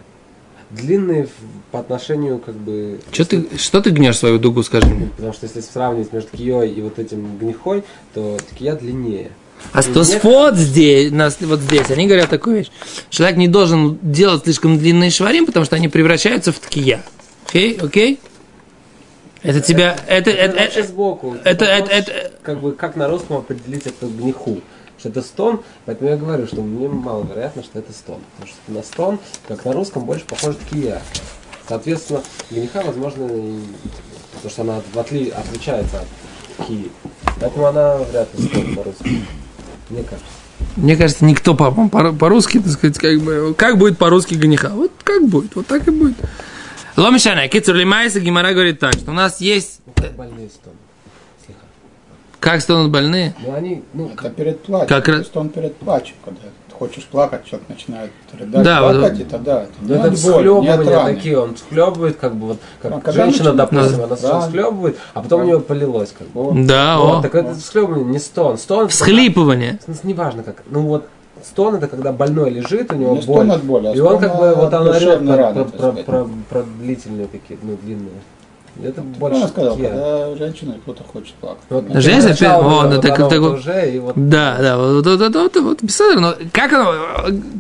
Длинные 0.71 1.27
по 1.73 1.81
отношению, 1.81 2.39
как 2.39 2.55
бы... 2.55 3.01
Что 3.11 3.25
ты, 3.25 3.59
что 3.59 3.81
ты 3.81 3.91
гнешь 3.91 4.19
свою 4.19 4.39
дугу, 4.39 4.63
скажи 4.63 4.87
мне? 4.87 5.09
Потому 5.17 5.33
что 5.33 5.47
если 5.47 5.63
сравнивать 5.63 6.13
между 6.13 6.29
ткией 6.31 6.71
и 6.71 6.81
вот 6.81 7.01
этим 7.01 7.39
гнихой, 7.39 7.83
то 8.15 8.37
ткия 8.51 8.77
длиннее. 8.77 9.33
А 9.73 9.83
что 9.83 10.03
вот 10.23 10.57
здесь, 10.57 11.11
нас, 11.13 11.39
вот 11.41 11.61
здесь, 11.61 11.91
они 11.91 12.07
говорят 12.07 12.29
такую 12.31 12.59
вещь. 12.59 12.71
Человек 13.09 13.37
не 13.37 13.49
должен 13.49 13.99
делать 14.03 14.43
слишком 14.45 14.79
длинные 14.79 15.11
шварим, 15.11 15.47
потому 15.47 15.65
что 15.65 15.77
они 15.77 15.89
превращаются 15.89 16.53
в 16.53 16.59
ткия. 16.59 17.03
Окей, 17.47 17.79
окей? 17.81 18.21
Это 19.43 19.61
тебя, 19.61 19.97
это, 20.07 20.31
это, 20.31 20.57
вообще 20.59 20.81
это, 20.81 20.89
сбоку. 20.89 21.37
это, 21.45 21.65
это, 21.65 21.91
это- 21.91 22.33
Как 22.43 22.61
бы, 22.61 22.73
как 22.73 22.97
на 22.97 23.09
русском 23.09 23.39
определить 23.39 23.87
эту 23.87 24.09
гниху? 24.09 24.61
Что 24.99 25.09
это 25.09 25.23
стон, 25.23 25.63
поэтому 25.87 26.11
я 26.11 26.17
говорю, 26.17 26.47
что 26.47 26.61
мне 26.61 26.87
маловероятно, 26.87 27.63
что 27.63 27.79
это 27.79 27.91
стон. 27.93 28.19
Потому 28.37 28.49
что 28.53 28.73
на 28.73 28.83
стон, 28.83 29.19
как 29.49 29.65
на 29.65 29.73
русском, 29.73 30.05
больше 30.05 30.27
похоже 30.27 30.59
ткия. 30.59 31.01
Соответственно, 31.67 32.23
гниха, 32.51 32.83
возможно, 32.85 33.27
потому 34.35 34.51
что 34.51 34.63
она 34.63 34.83
в 34.93 34.97
отли- 34.99 35.31
отличается 35.31 36.01
от 36.01 36.67
ткии. 36.67 36.91
Поэтому 37.41 37.65
она 37.67 37.97
вряд 37.97 38.29
ли 38.39 38.45
стон 38.47 38.75
по-русски. 38.75 39.25
Мне 39.91 40.03
кажется. 40.03 40.29
Мне 40.77 40.97
кажется, 40.97 41.25
никто 41.25 41.55
по- 41.55 41.71
по- 41.73 42.13
по-русски, 42.13 42.61
так 42.61 42.73
сказать, 42.73 42.99
как 42.99 43.21
бы, 43.21 43.55
как 43.57 43.79
будет 43.79 43.99
по-русски 43.99 44.35
гниха? 44.35 44.69
Вот 44.71 44.93
как 45.03 45.27
будет, 45.27 45.55
вот 45.57 45.67
так 45.67 45.87
и 45.89 45.91
будет. 45.91 46.17
Ломишана, 46.97 47.49
Кицур 47.49 47.75
Лимайса 47.77 48.21
Гимара 48.21 48.53
говорит 48.53 48.79
так, 48.79 48.93
что 48.95 49.11
у 49.11 49.15
нас 49.15 49.41
есть, 49.41 49.81
Ну, 49.87 49.93
как 49.97 50.13
больные. 50.17 50.51
Слегка. 51.47 51.63
как 52.41 52.61
стонут 52.61 52.91
больные, 52.91 53.35
Ну, 53.45 53.55
они, 53.55 53.83
ну, 53.95 54.11
Это 54.13 54.29
перед 54.31 54.63
плачем. 54.63 54.89
Как 54.89 55.05
То 55.07 55.13
раз- 55.13 55.21
есть 55.23 55.37
он 55.37 55.49
перед 55.49 55.77
плачем, 55.77 56.15
когда 56.25 56.41
хочешь 56.81 57.05
плакать, 57.05 57.45
человек 57.45 57.69
начинает 57.69 58.11
рыдать, 58.37 58.63
Да, 58.65 58.83
вот- 58.83 58.99
плакать, 58.99 59.21
и 59.21 59.25
тогда 59.25 59.63
это 59.65 59.73
Ну, 59.83 59.89
не 59.89 59.95
это 59.95 60.03
боли, 60.03 60.09
не 60.09 60.11
от 60.11 60.17
всхлебывания 60.81 61.05
такие, 61.15 61.39
он 61.39 61.55
всхлебывает, 61.55 62.17
как 62.17 62.35
бы 62.35 62.47
вот, 62.49 62.59
как 62.81 62.93
А 62.93 63.01
когда 63.01 63.13
женщина, 63.25 63.53
допустим, 63.53 63.99
Да. 63.99 64.05
она 64.05 64.17
Да. 64.17 64.41
всхлебывает, 64.41 64.99
а 65.15 65.21
потом 65.23 65.43
у 65.43 65.45
нее 65.45 65.61
полилось, 65.61 66.13
как 66.19 66.27
бы. 66.29 66.43
Вот. 66.43 66.67
да, 66.67 66.99
Вот, 66.99 67.19
о, 67.19 67.23
так 67.23 67.35
это 67.35 67.55
всхлебывание, 67.55 68.07
не 68.07 68.19
стон. 68.19 68.57
Стон, 68.59 68.89
всхлипывание. 68.89 69.79
Ну, 69.87 69.95
неважно 70.05 70.43
как. 70.43 70.63
Ну 70.71 70.81
вот 70.87 71.07
стон 71.45 71.75
это 71.75 71.87
когда 71.87 72.13
больной 72.13 72.49
лежит, 72.51 72.91
у 72.93 72.97
него 72.97 73.15
Не 73.15 73.21
боль. 73.21 73.37
стон 73.47 73.53
от 73.53 73.63
боли, 73.63 73.87
а 73.89 73.93
и 73.93 74.01
он 74.01 74.19
как 74.19 74.39
бы 74.39 74.49
от 74.49 74.57
вот 74.57 74.75
он 74.75 74.89
орет 74.89 75.27
про, 75.27 75.53
про, 75.53 75.65
про, 75.65 75.93
про- 76.03 76.29
про 76.49 76.63
длительные 76.63 77.27
такие, 77.27 77.59
ну 77.63 77.77
длинные. 77.83 78.09
Это 78.85 79.03
Больше 79.03 79.19
больше 79.41 79.49
сказал, 79.49 79.75
такие. 79.77 79.89
когда 79.91 80.37
женщина 80.37 80.75
кто-то 80.83 81.05
хочет 81.05 81.35
плакать. 81.35 81.63
Вот 81.69 81.89
Ну, 81.89 82.01
Женщина, 82.01 82.29
начало 82.31 82.65
о, 82.65 82.83
ну, 82.89 82.91
вот 82.97 83.03
так- 83.03 83.17
так 83.29 83.41
уже, 83.41 83.91
и 83.95 83.99
вот 83.99 84.13
Да, 84.17 84.57
да, 84.61 84.77
вот, 84.79 85.05
вот, 85.07 85.21
вот, 85.21 85.35
вот, 85.35 85.57
вот, 85.57 85.83
бессмысленно, 85.83 86.21
но 86.21 86.35
как 86.53 86.73
оно, 86.73 86.95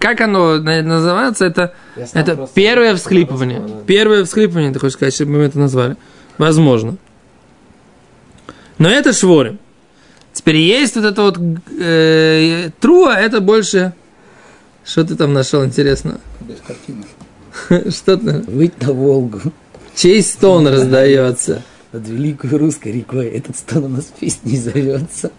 как 0.00 0.20
оно 0.20 0.58
на- 0.58 0.82
называется, 0.82 1.44
это, 1.46 1.74
Я 1.96 2.06
это 2.14 2.48
первое 2.54 2.94
всхлипывание. 2.96 3.62
Первое 3.86 4.24
всхлипывание, 4.24 4.72
ты 4.72 4.78
хочешь 4.78 4.94
сказать, 4.94 5.14
чтобы 5.14 5.32
мы 5.32 5.38
это 5.44 5.58
назвали. 5.58 5.96
Возможно. 6.38 6.96
Но 8.78 8.88
это 8.88 9.12
шворим. 9.12 9.58
Теперь 10.32 10.56
есть 10.56 10.96
вот 10.96 11.04
это 11.04 11.22
вот 11.22 11.38
э, 11.78 12.70
труа, 12.80 13.14
это 13.18 13.40
больше... 13.40 13.92
Что 14.84 15.04
ты 15.04 15.14
там 15.16 15.34
нашел 15.34 15.64
интересного? 15.64 16.18
Без 16.40 16.56
картины. 16.66 17.04
Что 17.90 18.16
ты? 18.16 18.40
Выйти 18.50 18.72
на 18.84 18.92
Волгу 18.92 19.40
Чей 20.00 20.22
стон 20.22 20.66
раздается? 20.66 21.62
над 21.92 22.08
великой 22.08 22.56
русской 22.56 22.90
рекой. 22.90 23.26
Этот 23.26 23.54
стон 23.54 23.84
у 23.84 23.88
нас 23.88 24.10
песней 24.18 24.56
зовется. 24.56 25.30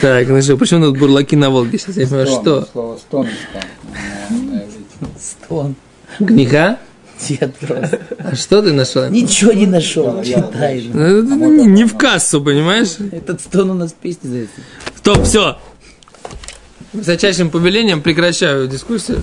Так, 0.00 0.26
ну 0.26 0.42
что, 0.42 0.56
почему 0.56 0.86
тут 0.86 0.98
бурлаки 0.98 1.36
на 1.36 1.48
Волге? 1.48 1.78
Сейчас 1.78 1.96
я 1.96 2.06
понимаю, 2.08 2.26
что? 2.26 2.68
Слово 2.72 2.96
стон. 2.96 3.28
Стон. 5.16 5.76
Гниха? 6.18 6.80
Нет, 7.28 7.54
просто. 7.60 8.00
А 8.18 8.34
что 8.34 8.62
ты 8.62 8.72
нашел? 8.72 9.08
Ничего 9.10 9.52
не 9.52 9.66
нашел, 9.66 10.24
читай. 10.24 10.80
же. 10.80 10.88
Ну, 10.92 11.02
это 11.02 11.68
не 11.68 11.84
в 11.84 11.96
кассу, 11.96 12.42
понимаешь? 12.42 12.96
Этот 13.12 13.40
стон 13.40 13.70
у 13.70 13.74
нас 13.74 13.92
песней 13.92 14.30
зовется. 14.30 14.60
Стоп, 14.96 15.22
все. 15.22 15.56
Высочайшим 16.94 17.50
повелением 17.50 18.02
прекращаю 18.02 18.66
дискуссию. 18.66 19.22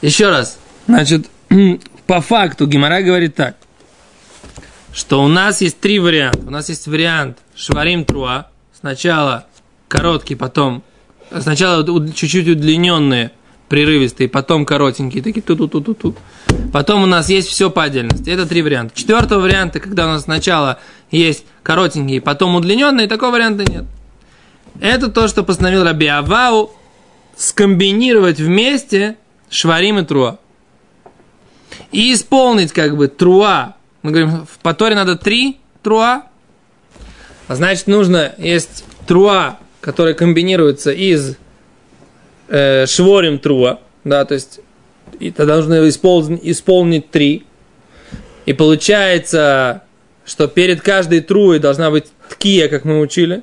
Еще 0.00 0.30
раз. 0.30 0.56
Значит, 0.86 1.26
по 2.06 2.22
факту 2.22 2.66
Гимара 2.66 3.02
говорит 3.02 3.34
так, 3.34 3.56
что 4.92 5.22
у 5.22 5.28
нас 5.28 5.60
есть 5.60 5.80
три 5.80 5.98
варианта. 5.98 6.40
У 6.46 6.50
нас 6.50 6.68
есть 6.68 6.86
вариант 6.86 7.38
шварим 7.54 8.04
труа. 8.04 8.48
Сначала 8.78 9.46
короткий, 9.88 10.34
потом... 10.34 10.82
Сначала 11.38 11.86
чуть-чуть 12.12 12.48
удлиненные, 12.48 13.30
прерывистые, 13.68 14.28
потом 14.28 14.66
коротенькие, 14.66 15.22
такие 15.22 15.42
ту-ту-ту-ту-ту. 15.42 16.16
Потом 16.72 17.04
у 17.04 17.06
нас 17.06 17.28
есть 17.28 17.48
все 17.48 17.70
по 17.70 17.84
отдельности. 17.84 18.28
Это 18.30 18.46
три 18.46 18.62
варианта. 18.62 18.96
Четвертого 18.96 19.40
варианта, 19.40 19.78
когда 19.78 20.06
у 20.06 20.08
нас 20.08 20.24
сначала 20.24 20.80
есть 21.12 21.44
коротенькие, 21.62 22.20
потом 22.20 22.56
удлиненные, 22.56 23.06
такого 23.06 23.32
варианта 23.32 23.64
нет. 23.70 23.84
Это 24.80 25.08
то, 25.08 25.28
что 25.28 25.44
постановил 25.44 25.84
Раби 25.84 26.06
Авау 26.06 26.72
скомбинировать 27.36 28.40
вместе 28.40 29.16
шварим 29.50 29.98
и 29.98 30.04
труа. 30.04 30.38
И 31.92 32.12
исполнить 32.12 32.72
как 32.72 32.96
бы 32.96 33.08
труа. 33.08 33.76
Мы 34.02 34.10
говорим, 34.12 34.46
в 34.46 34.58
Паторе 34.62 34.94
надо 34.94 35.16
три 35.16 35.60
труа. 35.82 36.24
А 37.48 37.54
значит, 37.54 37.86
нужно, 37.86 38.34
есть 38.38 38.84
труа, 39.06 39.58
которая 39.80 40.14
комбинируется 40.14 40.92
из 40.92 41.36
э, 42.48 42.86
шворим 42.86 43.38
труа. 43.38 43.80
Да, 44.04 44.24
то 44.24 44.34
есть 44.34 44.60
и 45.18 45.30
тогда 45.30 45.56
нужно 45.56 45.88
исполнить, 45.88 46.40
исполнить 46.42 47.10
три. 47.10 47.44
И 48.46 48.52
получается, 48.52 49.82
что 50.24 50.48
перед 50.48 50.80
каждой 50.80 51.20
труей 51.20 51.60
должна 51.60 51.90
быть 51.90 52.06
ткия, 52.28 52.68
как 52.68 52.84
мы 52.84 53.00
учили. 53.00 53.42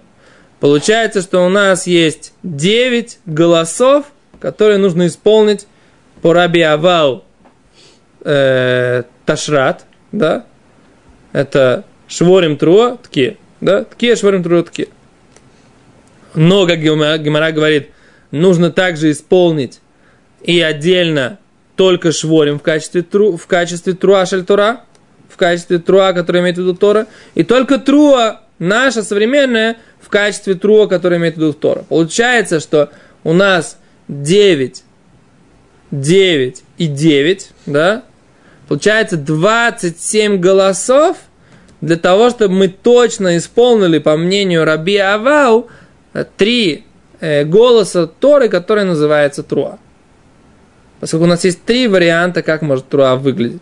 Получается, 0.60 1.22
что 1.22 1.46
у 1.46 1.50
нас 1.50 1.86
есть 1.86 2.34
9 2.44 3.20
голосов, 3.26 4.06
которые 4.40 4.80
нужно 4.80 5.08
исполнить 5.08 5.68
по 6.22 6.34
Раби 6.34 6.62
Авау 6.62 7.24
э, 8.22 9.04
Ташрат, 9.26 9.86
да? 10.12 10.46
Это 11.34 11.86
Шворим 12.08 12.58
Труа, 12.58 12.98
Тки, 13.04 13.38
да? 13.62 13.84
Тки, 13.84 14.16
Шворим 14.16 14.44
Труа, 14.44 14.64
Тки. 14.64 14.90
Но, 16.34 16.68
как 16.68 16.80
Гемара 16.80 17.52
говорит, 17.52 17.90
нужно 18.32 18.72
также 18.72 19.12
исполнить 19.12 19.80
и 20.44 20.62
отдельно 20.62 21.40
только 21.76 22.12
шворим 22.12 22.60
в 22.60 22.64
качестве, 22.64 23.04
тру, 23.04 23.38
в 23.38 23.48
качестве 23.48 23.94
труа 23.94 24.26
шальтура, 24.26 24.82
в 25.30 25.38
качестве 25.38 25.78
труа, 25.80 26.14
который 26.14 26.42
имеет 26.42 26.58
в 26.58 26.62
виду 26.62 26.74
Тора, 26.74 27.08
и 27.36 27.44
только 27.44 27.78
труа 27.78 28.42
наша 28.60 29.04
современная 29.04 29.78
в 30.02 30.10
качестве 30.10 30.56
труа, 30.56 30.88
который 30.88 31.18
имеет 31.20 31.36
в 31.36 31.38
виду 31.38 31.54
Тора. 31.54 31.84
Получается, 31.88 32.60
что 32.60 32.92
у 33.24 33.34
нас 33.34 33.78
9, 34.08 34.84
9 35.92 36.64
и 36.78 36.88
9, 36.88 37.52
да, 37.66 38.04
получается 38.68 39.18
27 39.18 40.38
голосов 40.38 41.18
для 41.82 41.98
того, 41.98 42.30
чтобы 42.30 42.56
мы 42.56 42.68
точно 42.68 43.38
исполнили, 43.38 44.00
по 44.00 44.18
мнению 44.18 44.66
Раби 44.66 44.98
Авау, 44.98 45.68
три 46.38 46.86
э, 47.20 47.44
голоса 47.44 48.08
Торы, 48.08 48.50
которые 48.50 48.86
называются 48.86 49.44
Труа. 49.44 49.78
Поскольку 51.00 51.26
у 51.26 51.28
нас 51.28 51.44
есть 51.44 51.64
три 51.64 51.88
варианта, 51.88 52.42
как 52.42 52.62
может 52.62 52.88
Труа 52.90 53.16
выглядеть. 53.16 53.62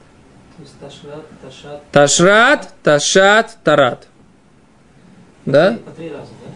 Ташрат, 0.79 1.25
ташат. 1.41 1.91
Ташрат, 1.91 2.73
Ташат, 2.83 3.57
Тарат. 3.63 4.07
Да? 5.45 5.77
По 5.85 5.91
три 5.91 6.09
раза, 6.09 6.29
да? 6.43 6.51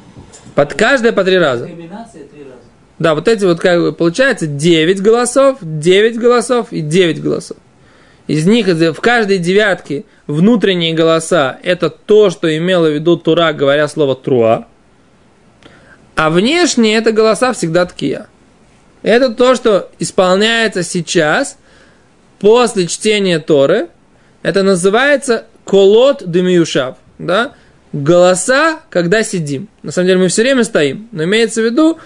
Под 0.56 0.74
каждое 0.74 1.12
по 1.12 1.24
три 1.24 1.38
раза. 1.38 1.68
Комбинация 1.68 2.24
три 2.25 2.44
раза. 2.44 2.56
Да, 2.98 3.15
вот 3.15 3.27
эти 3.27 3.46
вот 3.46 3.60
как 3.60 3.79
бы 3.79 3.94
получается 3.94 4.46
9 4.46 5.01
голосов, 5.01 5.58
9 5.62 6.20
голосов 6.20 6.72
и 6.72 6.82
9 6.82 7.22
голосов. 7.22 7.58
Из 8.30 8.46
них 8.46 8.68
в 8.68 9.02
каждой 9.02 9.40
девятке 9.40 10.06
внутренние 10.28 10.94
голоса– 10.94 11.58
это 11.64 11.90
то, 11.90 12.30
что 12.30 12.56
имело 12.56 12.86
в 12.88 12.94
виду 12.94 13.18
Тура, 13.18 13.54
говоря 13.54 13.88
слово 13.88 14.16
Труа. 14.16 14.68
А 16.16 16.30
внешние– 16.30 16.96
это 16.98 17.12
голоса 17.12 17.54
всегда 17.54 17.88
ткия. 17.88 18.28
Это 19.02 19.34
то, 19.34 19.56
что 19.56 19.90
исполняется 19.98 20.84
сейчас, 20.84 21.58
после 22.38 22.86
чтения 22.86 23.40
Торы. 23.40 23.88
Это 24.44 24.62
называется 24.62 25.48
колот 25.66 26.22
демиюшав. 26.24 26.98
Да? 27.18 27.54
Голоса, 27.94 28.82
когда 28.92 29.24
сидим. 29.24 29.70
На 29.82 29.92
самом 29.92 30.06
деле 30.06 30.20
мы 30.20 30.28
все 30.28 30.44
время 30.44 30.64
стоим. 30.66 31.10
Но 31.12 31.24
имеется 31.24 31.64
в 31.64 31.66
виду, 31.66 31.98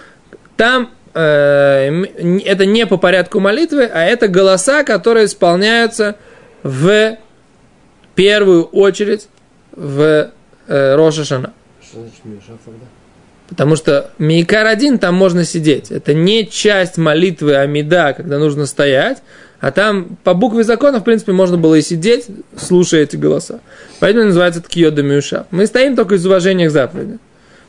там 0.56 0.88
это 1.20 2.66
не 2.66 2.86
по 2.86 2.96
порядку 2.96 3.40
молитвы, 3.40 3.84
а 3.84 4.02
это 4.04 4.28
голоса, 4.28 4.82
которые 4.82 5.26
исполняются 5.26 6.16
в 6.62 7.16
первую 8.14 8.64
очередь 8.64 9.28
в 9.72 10.30
э, 10.66 10.94
Роша 10.96 11.24
Шана. 11.24 11.52
Что 11.82 12.00
значит 12.00 12.24
Миша 12.24 12.58
тогда? 12.64 12.86
Потому 13.48 13.76
что 13.76 14.10
Мейкар 14.18 14.66
один 14.66 14.98
там 14.98 15.14
можно 15.14 15.44
сидеть. 15.44 15.90
Это 15.90 16.14
не 16.14 16.48
часть 16.48 16.96
молитвы 16.96 17.56
Амида, 17.56 18.14
когда 18.16 18.38
нужно 18.38 18.66
стоять, 18.66 19.22
а 19.60 19.70
там 19.70 20.16
по 20.24 20.34
букве 20.34 20.64
закона, 20.64 21.00
в 21.00 21.04
принципе, 21.04 21.32
можно 21.32 21.56
было 21.56 21.76
и 21.76 21.82
сидеть, 21.82 22.26
слушая 22.56 23.02
эти 23.02 23.16
голоса. 23.16 23.60
Поэтому 24.00 24.26
называется 24.26 24.60
Ткиода 24.60 25.02
Миуша. 25.02 25.46
Мы 25.50 25.66
стоим 25.66 25.94
только 25.94 26.16
из 26.16 26.26
уважения 26.26 26.68
к 26.68 26.70
заповеди. 26.70 27.18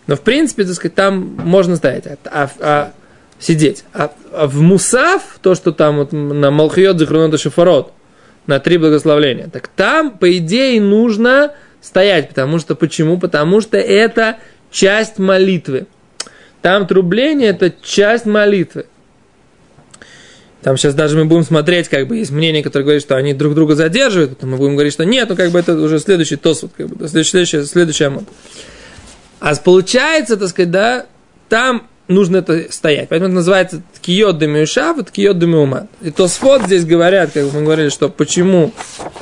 Но, 0.08 0.16
в 0.16 0.22
принципе, 0.22 0.64
так 0.64 0.74
сказать, 0.74 0.96
там 0.96 1.38
можно 1.44 1.75
стоять, 1.75 2.06
а, 2.08 2.18
а, 2.25 2.50
а 2.60 2.92
сидеть. 3.39 3.84
А, 3.94 4.12
а 4.32 4.48
в 4.48 4.62
Мусав, 4.62 5.39
то, 5.42 5.56
что 5.56 5.72
там 5.72 5.98
вот 5.98 6.12
на 6.12 6.51
Малхиот 6.51 7.00
Захрунота 7.00 7.38
Шифарот, 7.38 7.92
на 8.48 8.60
три 8.60 8.77
благословления, 8.77 9.48
так 9.48 9.68
там, 9.68 10.18
по 10.18 10.38
идее, 10.38 10.80
нужно 10.80 11.54
стоять. 11.82 12.30
Потому 12.30 12.60
что, 12.60 12.75
почему? 12.75 13.20
Потому 13.20 13.62
что 13.62 13.77
это 13.77 14.38
часть 14.72 15.20
молитвы. 15.20 15.88
Там 16.62 16.88
трубление– 16.88 17.50
это 17.50 17.74
часть 17.82 18.25
молитвы. 18.25 18.86
Там 20.65 20.77
сейчас 20.77 20.96
даже 20.96 21.15
мы 21.15 21.25
будем 21.25 21.44
смотреть, 21.44 21.89
как 21.89 22.08
бы 22.08 22.18
есть 22.18 22.32
мнение, 22.32 22.63
которое 22.63 22.86
говорит, 22.86 23.04
что 23.04 23.15
они 23.15 23.36
друг 23.36 23.54
друга 23.54 23.75
задерживают, 23.75 24.32
потом 24.32 24.50
мы 24.50 24.58
будем 24.58 24.74
говорить, 24.74 24.94
что 24.94 25.06
нет, 25.06 25.30
ну 25.30 25.36
как 25.36 25.51
бы 25.51 25.60
это 25.60 25.80
уже 25.80 26.00
следующий 26.00 26.38
тосут, 26.38 26.72
как 26.75 26.88
бы, 26.88 27.08
следующий, 27.08 27.30
следующий, 27.30 27.65
следующий. 27.65 28.10
А 29.39 29.56
получается, 29.58 30.38
так 30.38 30.50
сказать, 30.50 30.71
да, 30.71 31.06
там 31.50 31.88
нужно 32.08 32.38
это 32.38 32.72
стоять. 32.72 33.10
Поэтому 33.10 33.30
это 33.30 33.36
называется 33.36 33.82
ткиот 33.96 34.38
демиушав 34.38 34.98
и 34.98 35.04
ткиот 35.04 35.39
демиумат. 35.39 35.88
И 36.02 36.12
Тосфот 36.12 36.63
здесь 36.63 36.86
говорят, 36.86 37.32
как 37.32 37.52
мы 37.54 37.63
говорили, 37.63 37.89
что 37.89 38.10
почему 38.10 38.72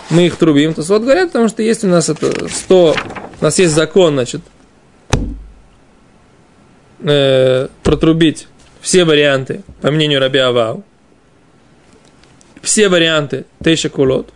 мы 0.09 0.27
их 0.27 0.35
трубим. 0.35 0.73
Тосфот 0.73 1.03
говорят, 1.03 1.27
потому 1.27 1.47
что 1.47 1.63
есть 1.63 1.83
у 1.83 1.87
нас 1.87 2.09
это 2.09 2.47
100, 2.47 2.95
у 3.41 3.43
нас 3.43 3.59
есть 3.59 3.73
закон, 3.73 4.13
значит, 4.13 4.41
э, 6.99 7.67
протрубить 7.83 8.47
все 8.81 9.05
варианты, 9.05 9.63
по 9.81 9.91
мнению 9.91 10.19
Раби 10.19 10.39
Авау. 10.39 10.83
Все 12.61 12.89
варианты 12.89 13.45
Тейша 13.63 13.89
Кулот. 13.89 14.29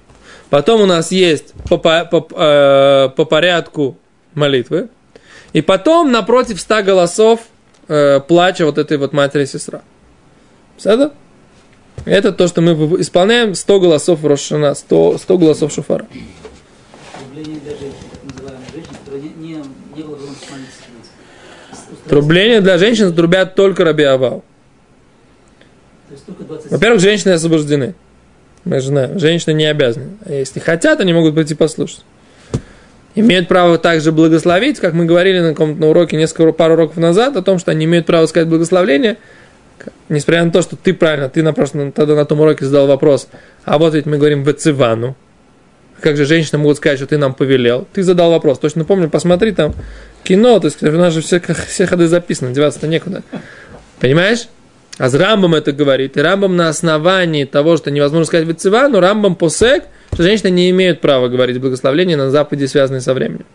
Потом 0.49 0.81
у 0.81 0.85
нас 0.85 1.11
есть 1.11 1.53
по, 1.69 1.77
по, 1.77 2.05
по, 2.05 2.27
э, 2.31 3.09
по 3.15 3.25
порядку 3.25 3.97
молитвы. 4.33 4.89
И 5.53 5.61
потом 5.61 6.11
напротив 6.11 6.59
ста 6.59 6.81
голосов 6.81 7.41
э, 7.87 8.19
плача 8.19 8.65
вот 8.65 8.77
этой 8.77 8.97
вот 8.97 9.13
матери 9.13 9.43
и 9.43 9.45
сестра. 9.45 9.81
Все 10.77 11.11
Это 12.05 12.31
то, 12.31 12.47
что 12.47 12.61
мы 12.61 12.73
исполняем 13.01 13.55
100 13.55 13.79
голосов 13.79 14.23
Рошана, 14.23 14.75
100, 14.75 15.17
100 15.17 15.37
голосов 15.37 15.73
Шуфара. 15.73 16.05
Трубление 22.07 22.61
для 22.61 22.77
женщин, 22.77 23.13
трубят 23.13 23.55
только 23.55 23.83
Раби 23.83 24.03
Авау. 24.03 24.43
То 26.07 26.13
есть 26.13 26.25
только 26.25 26.43
20 26.43 26.71
Во-первых, 26.71 27.01
женщины 27.01 27.31
освобождены. 27.31 27.95
Мы 28.63 28.79
же 28.79 28.87
знаем, 28.87 29.19
женщины 29.19 29.53
не 29.53 29.65
обязаны. 29.65 30.17
А 30.25 30.31
если 30.31 30.59
хотят, 30.59 30.99
они 31.01 31.13
могут 31.13 31.35
прийти 31.35 31.55
послушать. 31.55 32.03
Имеют 33.17 33.47
право 33.47 33.79
также 33.79 34.11
благословить, 34.11 34.79
как 34.79 34.93
мы 34.93 35.05
говорили 35.05 35.39
на 35.39 35.49
каком-то 35.49 35.87
уроке 35.87 36.17
несколько 36.17 36.51
пару 36.51 36.75
уроков 36.75 36.97
назад, 36.97 37.35
о 37.35 37.41
том, 37.41 37.57
что 37.57 37.71
они 37.71 37.85
имеют 37.85 38.05
право 38.05 38.27
сказать 38.27 38.47
благословление, 38.47 39.17
несмотря 40.07 40.45
на 40.45 40.51
то, 40.51 40.61
что 40.61 40.75
ты 40.75 40.93
правильно, 40.93 41.27
ты 41.27 41.41
на 41.41 41.51
прошлом, 41.51 41.91
тогда 41.91 42.13
на 42.13 42.25
том 42.25 42.41
уроке 42.41 42.65
задал 42.65 42.85
вопрос, 42.85 43.27
а 43.65 43.79
вот 43.79 43.95
ведь 43.95 44.05
мы 44.05 44.19
говорим 44.19 44.43
в 44.43 44.53
Цивану, 44.53 45.15
как 45.99 46.15
же 46.15 46.25
женщины 46.25 46.59
могут 46.59 46.77
сказать, 46.77 46.99
что 46.99 47.07
ты 47.07 47.17
нам 47.17 47.33
повелел? 47.33 47.87
Ты 47.91 48.03
задал 48.03 48.29
вопрос. 48.29 48.59
Точно 48.59 48.85
помню, 48.85 49.09
посмотри 49.09 49.51
там 49.51 49.73
кино, 50.23 50.59
то 50.59 50.65
есть 50.65 50.83
у 50.83 50.91
нас 50.91 51.11
же 51.11 51.21
все, 51.21 51.41
все 51.67 51.87
ходы 51.87 52.07
записаны, 52.07 52.53
деваться-то 52.53 52.85
некуда. 52.85 53.23
Понимаешь? 53.99 54.47
А 54.97 55.09
с 55.09 55.13
Рамбом 55.13 55.53
это 55.53 55.71
говорит. 55.71 56.17
И 56.17 56.21
Рамбом 56.21 56.55
на 56.55 56.69
основании 56.69 57.45
того, 57.45 57.77
что 57.77 57.91
невозможно 57.91 58.25
сказать 58.25 58.47
в 58.47 58.89
но 58.89 58.99
Рамбом 58.99 59.35
посек, 59.35 59.85
что 60.13 60.23
женщины 60.23 60.49
не 60.49 60.69
имеют 60.71 61.01
права 61.01 61.27
говорить 61.27 61.59
благословление 61.59 62.17
на 62.17 62.31
Западе, 62.31 62.67
связанные 62.67 63.01
со 63.01 63.13
временем. 63.13 63.45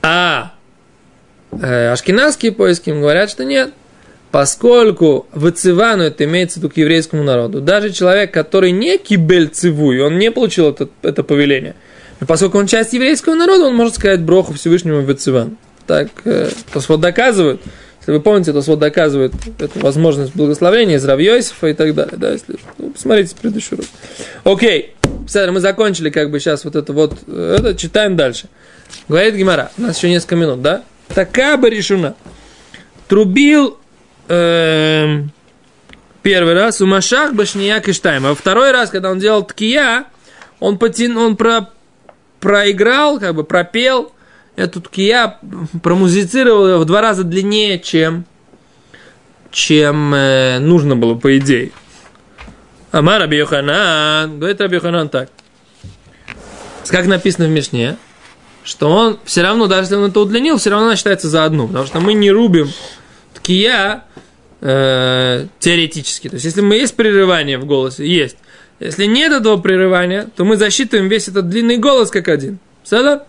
А 0.00 0.54
э, 1.50 1.88
ашкенадские 1.88 2.52
поиски 2.52 2.90
говорят, 2.90 3.30
что 3.30 3.44
нет. 3.44 3.72
Поскольку 4.30 5.26
в 5.32 5.50
Цивану 5.50 6.04
это 6.04 6.24
имеется 6.24 6.58
виду 6.58 6.70
к 6.70 6.76
еврейскому 6.76 7.22
народу, 7.22 7.60
даже 7.60 7.90
человек, 7.90 8.32
который 8.32 8.70
не 8.70 8.96
кибель 8.96 9.48
цивуй, 9.48 10.00
он 10.00 10.18
не 10.18 10.30
получил 10.30 10.70
это, 10.70 10.88
это 11.02 11.22
повеление. 11.22 11.74
Но 12.18 12.26
поскольку 12.26 12.56
он 12.58 12.66
часть 12.66 12.94
еврейского 12.94 13.34
народа, 13.34 13.64
он 13.64 13.76
может 13.76 13.96
сказать 13.96 14.22
броху 14.22 14.54
Всевышнему 14.54 15.02
в 15.02 15.14
Циван. 15.14 15.58
Так, 15.86 16.08
э, 16.24 16.48
то 16.72 16.80
вот 16.88 17.00
доказывают, 17.00 17.60
если 18.02 18.14
вы 18.14 18.20
помните, 18.20 18.50
это 18.50 18.58
вот 18.62 18.80
доказывает 18.80 19.32
эту 19.60 19.78
возможность 19.78 20.34
благословения 20.34 20.96
из 20.96 21.04
Равьёйсифа 21.04 21.68
и 21.68 21.72
так 21.72 21.94
далее. 21.94 22.16
Да, 22.16 22.32
если, 22.32 22.56
ну, 22.78 22.90
посмотрите 22.90 23.36
предыдущий 23.40 23.76
урок. 23.76 23.86
Окей, 24.42 24.96
мы 25.32 25.60
закончили 25.60 26.10
как 26.10 26.32
бы 26.32 26.40
сейчас 26.40 26.64
вот 26.64 26.74
это 26.74 26.92
вот, 26.92 27.16
это 27.28 27.76
читаем 27.76 28.16
дальше. 28.16 28.48
Говорит 29.06 29.36
Гимара, 29.36 29.70
у 29.78 29.82
нас 29.82 29.98
еще 29.98 30.10
несколько 30.10 30.34
минут, 30.34 30.62
да? 30.62 30.82
Такая 31.14 31.56
бы 31.56 31.70
решена. 31.70 32.16
Трубил 33.06 33.78
э, 34.26 35.22
первый 36.24 36.54
раз 36.54 36.80
у 36.80 36.86
Машах 36.86 37.34
Башния 37.34 37.78
Киштайм, 37.78 38.26
а 38.26 38.34
второй 38.34 38.72
раз, 38.72 38.90
когда 38.90 39.12
он 39.12 39.20
делал 39.20 39.44
ткия, 39.44 40.06
он, 40.58 40.76
потян, 40.76 41.16
он 41.16 41.36
про, 41.36 41.70
проиграл, 42.40 43.20
как 43.20 43.36
бы 43.36 43.44
пропел– 43.44 44.10
эту 44.56 44.80
ткия 44.80 45.38
промузицировал 45.82 46.68
ее 46.68 46.78
в 46.78 46.84
два 46.84 47.00
раза 47.00 47.24
длиннее, 47.24 47.78
чем, 47.78 48.24
чем 49.50 50.14
э, 50.14 50.58
нужно 50.58 50.96
было, 50.96 51.14
по 51.14 51.36
идее. 51.38 51.72
Амар 52.90 53.20
Раби 53.22 53.38
Йоханан, 53.38 54.38
говорит 54.38 54.60
Раби 54.60 54.76
Йоханан 54.76 55.08
так. 55.08 55.30
Как 56.88 57.06
написано 57.06 57.46
в 57.46 57.50
Мишне, 57.50 57.96
что 58.64 58.88
он 58.90 59.18
все 59.24 59.42
равно, 59.42 59.66
даже 59.66 59.82
если 59.82 59.94
он 59.96 60.10
это 60.10 60.20
удлинил, 60.20 60.58
все 60.58 60.70
равно 60.70 60.94
считается 60.94 61.28
за 61.28 61.44
одну, 61.44 61.68
потому 61.68 61.86
что 61.86 62.00
мы 62.00 62.12
не 62.12 62.30
рубим 62.30 62.70
ткия 63.34 64.04
э, 64.60 65.46
теоретически. 65.58 66.28
То 66.28 66.34
есть, 66.34 66.44
если 66.44 66.60
мы 66.60 66.76
есть 66.76 66.94
прерывание 66.94 67.58
в 67.58 67.64
голосе, 67.64 68.06
есть. 68.06 68.36
Если 68.78 69.06
нет 69.06 69.32
этого 69.32 69.58
прерывания, 69.58 70.28
то 70.36 70.44
мы 70.44 70.56
засчитываем 70.56 71.08
весь 71.08 71.28
этот 71.28 71.48
длинный 71.48 71.78
голос 71.78 72.10
как 72.10 72.28
один. 72.28 72.58
Все 72.82 73.20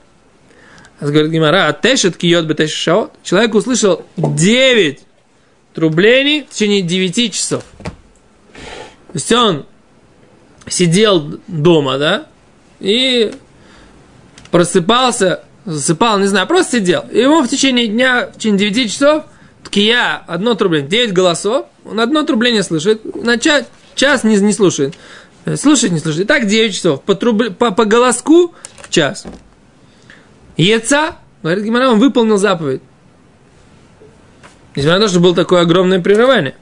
говорит 1.12 1.32
Гимара, 1.32 1.68
а 1.68 1.74
тешет 1.74 2.18
киот 2.18 2.46
бы 2.46 2.68
шаот. 2.68 3.12
Человек 3.24 3.56
услышал 3.56 4.06
9 4.18 5.00
трублений 5.74 6.44
в 6.44 6.54
течение 6.54 6.82
9 6.82 7.34
часов. 7.34 7.64
есть 9.14 9.32
он 9.32 9.66
сидел 10.68 11.40
дома, 11.48 11.98
да, 11.98 12.28
и 12.80 13.32
просыпался, 14.52 15.44
засыпал, 15.66 16.20
не 16.20 16.28
знаю, 16.28 16.48
просто 16.48 16.78
сидел. 16.78 17.06
И 17.12 17.20
ему 17.20 17.42
в 17.42 17.48
течение 17.48 17.88
дня, 17.88 18.28
в 18.28 18.38
течение 18.38 18.70
9 18.70 18.92
часов, 18.92 19.24
ткия, 19.64 20.24
одно 20.28 20.54
трубление, 20.54 20.90
9 20.90 21.14
голосов, 21.14 21.66
он 21.86 22.00
одно 22.00 22.24
трубление 22.24 22.64
слышит, 22.64 23.16
на 23.16 23.38
час, 23.38 23.66
час 23.96 24.24
не, 24.24 24.38
не 24.38 24.54
слушает. 24.54 24.96
Слушает, 25.56 25.92
не 25.92 26.00
слушает. 26.00 26.26
И 26.26 26.28
так 26.28 26.48
9 26.48 26.74
часов. 26.74 27.02
По, 27.04 27.16
труб... 27.16 27.58
по, 27.58 27.72
по 27.72 27.86
голоску 27.86 28.54
час. 28.90 29.26
Еца, 30.58 31.18
говорит 31.42 31.64
Гимара, 31.64 31.90
он 31.90 32.00
выполнил 32.00 32.38
заповедь. 32.38 32.82
Несмотря 34.76 35.00
на 35.00 35.06
то, 35.06 35.12
что 35.12 35.20
было 35.20 35.36
такое 35.36 35.62
огромное 35.62 36.00
прерывание. 36.00 36.56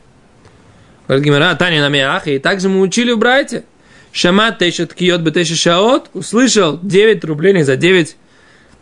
Говорит 1.08 1.26
Гимара, 1.26 1.56
Таня 1.56 1.82
на 1.82 1.90
миах, 1.90 2.28
и 2.28 2.40
также 2.40 2.70
мы 2.70 2.82
учили 2.82 3.12
в 3.12 3.18
Брайте. 3.18 3.66
Шамат 4.12 4.60
тешет 4.60 4.94
киот 4.94 5.22
бетеши 5.22 5.56
шаот, 5.56 6.10
услышал 6.14 6.78
9 6.82 7.24
рублей 7.24 7.64
за 7.64 7.78
9, 7.78 8.18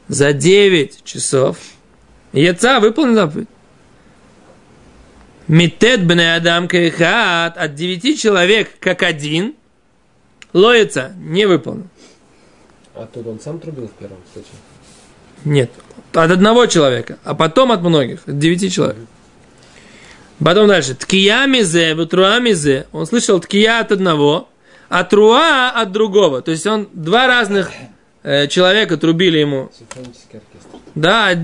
за 0.07 0.33
9 0.33 1.03
часов. 1.03 1.57
Яца 2.33 2.79
выполнил 2.79 3.15
заповедь. 3.15 3.47
Митет 5.47 6.05
бне 6.05 6.35
адам 6.35 6.67
кайхат 6.67 7.57
от 7.57 7.75
9 7.75 8.19
человек 8.19 8.71
как 8.79 9.03
один. 9.03 9.55
Лоится 10.53 11.13
не 11.17 11.45
выполнил. 11.45 11.87
А 12.95 13.07
тут 13.11 13.25
он 13.27 13.39
сам 13.39 13.59
трубил 13.59 13.87
в 13.87 13.93
первом 13.93 14.19
случае. 14.33 14.53
Нет, 15.45 15.71
от 16.13 16.32
одного 16.32 16.65
человека, 16.65 17.17
а 17.23 17.34
потом 17.36 17.71
от 17.71 17.82
многих, 17.82 18.21
от 18.28 18.38
девяти 18.39 18.69
человек. 18.69 18.97
Потом 20.43 20.67
дальше. 20.67 20.95
Ткия 20.95 21.45
мизе, 21.47 21.93
труа 22.06 22.39
мизе. 22.39 22.88
Он 22.93 23.06
слышал 23.06 23.39
ткия 23.39 23.80
от 23.80 23.91
одного, 23.91 24.47
а 24.88 25.04
труа 25.04 25.69
от 25.69 25.91
другого. 25.91 26.41
То 26.41 26.52
есть 26.52 26.65
он 26.65 26.88
два 26.93 27.28
разных 27.28 27.69
э, 28.23 28.47
человека 28.47 28.95
трубили 28.97 29.38
ему. 29.39 29.69
Да, 30.95 31.36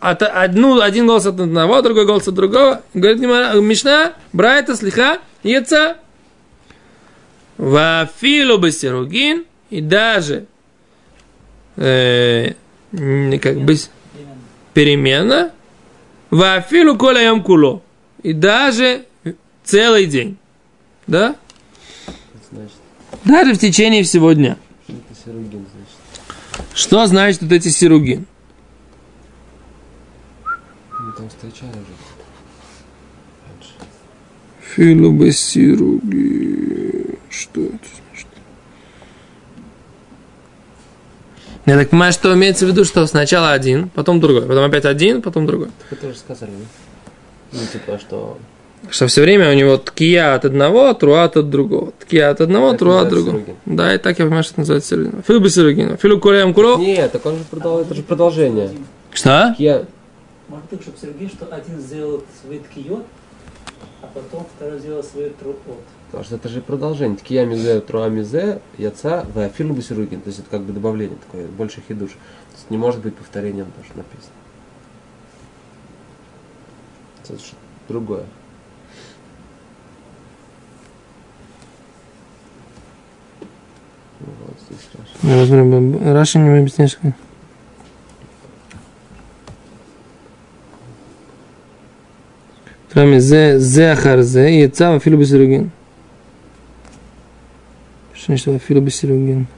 от, 0.00 0.22
одну, 0.22 0.80
один 0.80 1.06
голос 1.06 1.26
от 1.26 1.38
одного, 1.38 1.80
другой 1.82 2.04
голос 2.04 2.26
от 2.26 2.34
другого. 2.34 2.82
Говорит 2.94 3.20
Гимара- 3.20 3.60
Мишна, 3.60 4.14
Брайта, 4.32 4.74
Слиха, 4.76 5.18
Яца. 5.44 5.96
Вафилу 7.58 8.58
басиругин. 8.58 9.44
И 9.70 9.80
даже 9.80 10.46
э, 11.76 12.54
как 12.92 13.60
бы 13.60 13.76
перемена. 14.74 15.52
Вафилу 16.30 16.96
коляем 16.96 17.42
куло. 17.42 17.82
И 18.22 18.32
даже 18.32 19.06
целый 19.64 20.06
день. 20.06 20.38
Да? 21.06 21.36
Значит, 22.50 22.72
Даже 23.24 23.54
в 23.54 23.58
течение 23.58 24.02
всего 24.02 24.32
дня. 24.32 24.56
что 24.86 25.58
значит. 25.58 26.74
Что 26.74 27.06
значит 27.06 27.42
вот 27.42 27.52
эти 27.52 27.68
сиругин? 27.68 28.26
Мы 30.98 31.12
там 31.12 31.28
встречали 31.28 31.70
уже. 31.70 31.92
Что 37.30 37.60
это 37.62 37.78
Я 41.66 41.76
так 41.78 41.90
понимаю, 41.90 42.12
что 42.12 42.34
имеется 42.34 42.66
в 42.66 42.68
виду, 42.68 42.84
что 42.84 43.06
сначала 43.06 43.52
один, 43.52 43.88
потом 43.90 44.20
другой, 44.20 44.42
потом 44.42 44.64
опять 44.64 44.84
один, 44.84 45.22
потом 45.22 45.46
другой. 45.46 45.68
Вы 45.90 45.96
тоже 45.96 46.16
сказали? 46.16 46.50
Ну, 47.52 47.58
типа, 47.72 47.98
что... 47.98 48.38
Что 48.90 49.06
все 49.06 49.22
время 49.22 49.48
у 49.50 49.54
него 49.54 49.76
ткия 49.76 50.34
от 50.34 50.44
одного, 50.44 50.92
труа 50.94 51.24
от 51.24 51.48
другого. 51.48 51.92
Ткия 52.00 52.30
от 52.30 52.40
одного, 52.40 52.70
Это 52.70 52.78
труа 52.78 53.00
от 53.02 53.08
другого. 53.10 53.36
сиругин. 53.36 53.56
Да, 53.64 53.94
и 53.94 53.98
так 53.98 54.18
я 54.18 54.24
понимаю, 54.24 54.42
что 54.42 54.54
это 54.54 54.60
называется 54.62 54.88
сиругин. 54.88 55.22
Филобасиругин. 55.22 55.96
Филу 55.98 56.18
кулеем 56.18 56.52
куло. 56.52 56.78
Нет, 56.78 57.12
так 57.12 57.24
он 57.24 57.36
же 57.38 57.44
продал, 57.48 57.80
это 57.80 57.94
же 57.94 58.02
продолжение. 58.02 58.70
Что? 59.12 59.54
Я... 59.58 59.84
Может 60.48 60.68
так, 60.70 60.82
чтобы 60.82 60.98
Сергей, 61.00 61.28
что 61.28 61.46
один 61.54 61.78
сделал 61.80 62.24
свой 62.42 62.58
ткиот, 62.58 63.06
а 64.02 64.06
потом 64.12 64.46
второй 64.56 64.80
сделал 64.80 65.04
свой 65.04 65.30
труот. 65.40 65.56
Потому 66.12 66.24
что 66.26 66.34
это 66.36 66.50
же 66.50 66.60
продолжение. 66.60 67.16
Ткия 67.16 67.46
мизе, 67.46 67.80
труа 67.80 68.10
мизе, 68.10 68.60
яца, 68.76 69.24
вафилу 69.32 69.72
бисеругин. 69.72 70.20
То 70.20 70.28
есть 70.28 70.40
это 70.40 70.50
как 70.50 70.60
бы 70.60 70.74
добавление 70.74 71.16
такое, 71.16 71.46
больше 71.46 71.82
хидуш. 71.88 72.10
То 72.10 72.18
есть 72.52 72.68
не 72.68 72.76
может 72.76 73.00
быть 73.00 73.16
повторением 73.16 73.64
то, 73.64 73.82
что 73.82 73.96
написано. 73.96 74.34
Это 77.24 77.42
что 77.42 77.56
другое. 77.88 78.24
Вот 84.20 84.56
здесь 84.68 84.90
Раша. 85.24 85.54
Ну, 85.54 86.12
Раша 86.12 86.38
не 86.38 86.58
объясняешь. 86.58 86.98
Кроме 92.92 93.18
зе, 93.18 93.58
зе 93.58 93.92
ахар 93.92 94.20
зе, 94.20 94.50
и 94.50 94.60
яца, 94.60 94.92
вафилу 94.92 95.16
бисеругин. 95.16 95.70
Что 98.22 98.36
значит 98.36 98.46
Афилу 98.46 98.80
Бесерегин? 98.80 99.48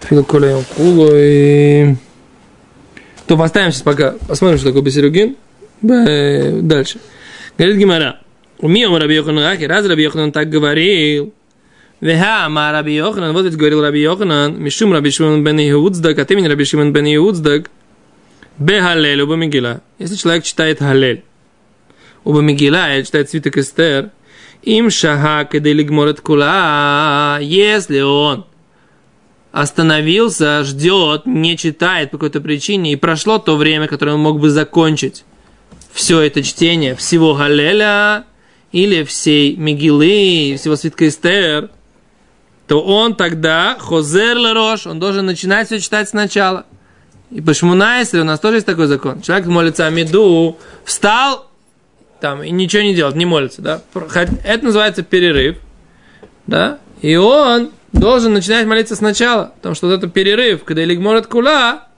Афилу 0.00 0.22
Коляем 0.22 0.62
Кулу 0.76 1.10
и... 1.12 1.96
То 3.26 3.36
поставим 3.36 3.72
сейчас 3.72 3.82
пока, 3.82 4.14
посмотрим, 4.28 4.58
что 4.58 4.68
такое 4.68 4.82
Бесерегин. 4.82 5.34
Дальше. 5.82 7.00
Говорит 7.58 7.76
Гимара. 7.78 8.20
Умием 8.60 8.94
Раби 8.94 9.16
Йоханан 9.16 9.42
Ахи, 9.42 9.64
раз 9.64 9.84
Раби 9.84 10.04
Йоханан 10.04 10.30
так 10.30 10.48
говорил. 10.48 11.34
Веха, 12.00 12.48
ма 12.48 12.70
Раби 12.70 12.94
Йоханан, 12.94 13.32
вот 13.32 13.46
ведь 13.46 13.56
говорил 13.56 13.82
Раби 13.82 14.00
Йоханан, 14.00 14.62
Мишум 14.62 14.92
Раби 14.92 15.10
Шимон 15.10 15.42
бен 15.42 15.58
Иудздак, 15.58 16.20
от 16.20 16.30
имени 16.30 16.46
Раби 16.46 16.64
Шимон 16.64 16.92
бен 16.92 17.06
Иудздак, 17.16 17.68
бе 18.58 18.80
Халель, 18.80 19.22
оба 19.22 19.34
мигила. 19.34 19.80
Если 19.98 20.14
человек 20.14 20.44
читает 20.44 20.78
Халель, 20.78 21.24
оба 22.22 22.42
мигила, 22.42 22.94
или 22.94 23.02
читает 23.02 23.28
свиток 23.28 23.58
Эстер, 23.58 24.10
им 24.62 24.90
шаха 24.90 25.44
кеделик 25.50 25.90
морет 25.90 26.20
кула, 26.20 27.38
если 27.40 28.00
он 28.00 28.46
остановился, 29.50 30.64
ждет, 30.64 31.26
не 31.26 31.56
читает 31.56 32.10
по 32.10 32.16
какой-то 32.16 32.40
причине, 32.40 32.92
и 32.92 32.96
прошло 32.96 33.38
то 33.38 33.56
время, 33.56 33.86
которое 33.86 34.12
он 34.12 34.20
мог 34.20 34.40
бы 34.40 34.50
закончить 34.50 35.24
все 35.92 36.20
это 36.20 36.42
чтение 36.42 36.94
всего 36.94 37.34
Галеля 37.34 38.24
или 38.72 39.04
всей 39.04 39.56
Мегилы, 39.56 40.56
всего 40.58 40.76
свитка 40.76 41.06
Эстер, 41.08 41.70
то 42.66 42.80
он 42.80 43.14
тогда, 43.14 43.76
Хозер 43.78 44.38
Лерош, 44.38 44.86
он 44.86 44.98
должен 44.98 45.26
начинать 45.26 45.66
все 45.66 45.78
читать 45.78 46.08
сначала. 46.08 46.64
И 47.30 47.42
почему 47.42 47.74
если 47.74 48.20
у 48.20 48.24
нас 48.24 48.40
тоже 48.40 48.56
есть 48.56 48.66
такой 48.66 48.86
закон. 48.86 49.20
Человек 49.20 49.46
молится 49.46 49.86
Амиду, 49.86 50.56
встал, 50.84 51.50
там, 52.22 52.42
и 52.44 52.50
ничего 52.50 52.82
не 52.82 52.94
делает, 52.94 53.16
не 53.16 53.26
молится, 53.26 53.60
да. 53.60 53.82
Это 54.44 54.64
называется 54.64 55.02
перерыв, 55.02 55.58
да. 56.46 56.78
И 57.02 57.16
он 57.16 57.72
должен 57.92 58.32
начинать 58.32 58.64
молиться 58.64 58.94
сначала, 58.94 59.52
потому 59.56 59.74
что 59.74 59.88
вот 59.88 59.94
это 59.94 60.08
перерыв, 60.08 60.62
когда 60.62 60.84
Лигморет 60.84 61.26
Кула, 61.26 61.88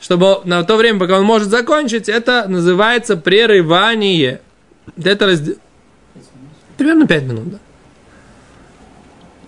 чтобы 0.00 0.42
на 0.44 0.62
то 0.64 0.76
время, 0.76 1.00
пока 1.00 1.18
он 1.18 1.24
может 1.24 1.48
закончить, 1.48 2.10
это 2.10 2.44
называется 2.46 3.16
прерывание. 3.16 4.42
Это 5.02 5.24
разде- 5.24 5.56
Примерно 6.76 7.06
5 7.06 7.22
минут, 7.22 7.50
да. 7.52 7.58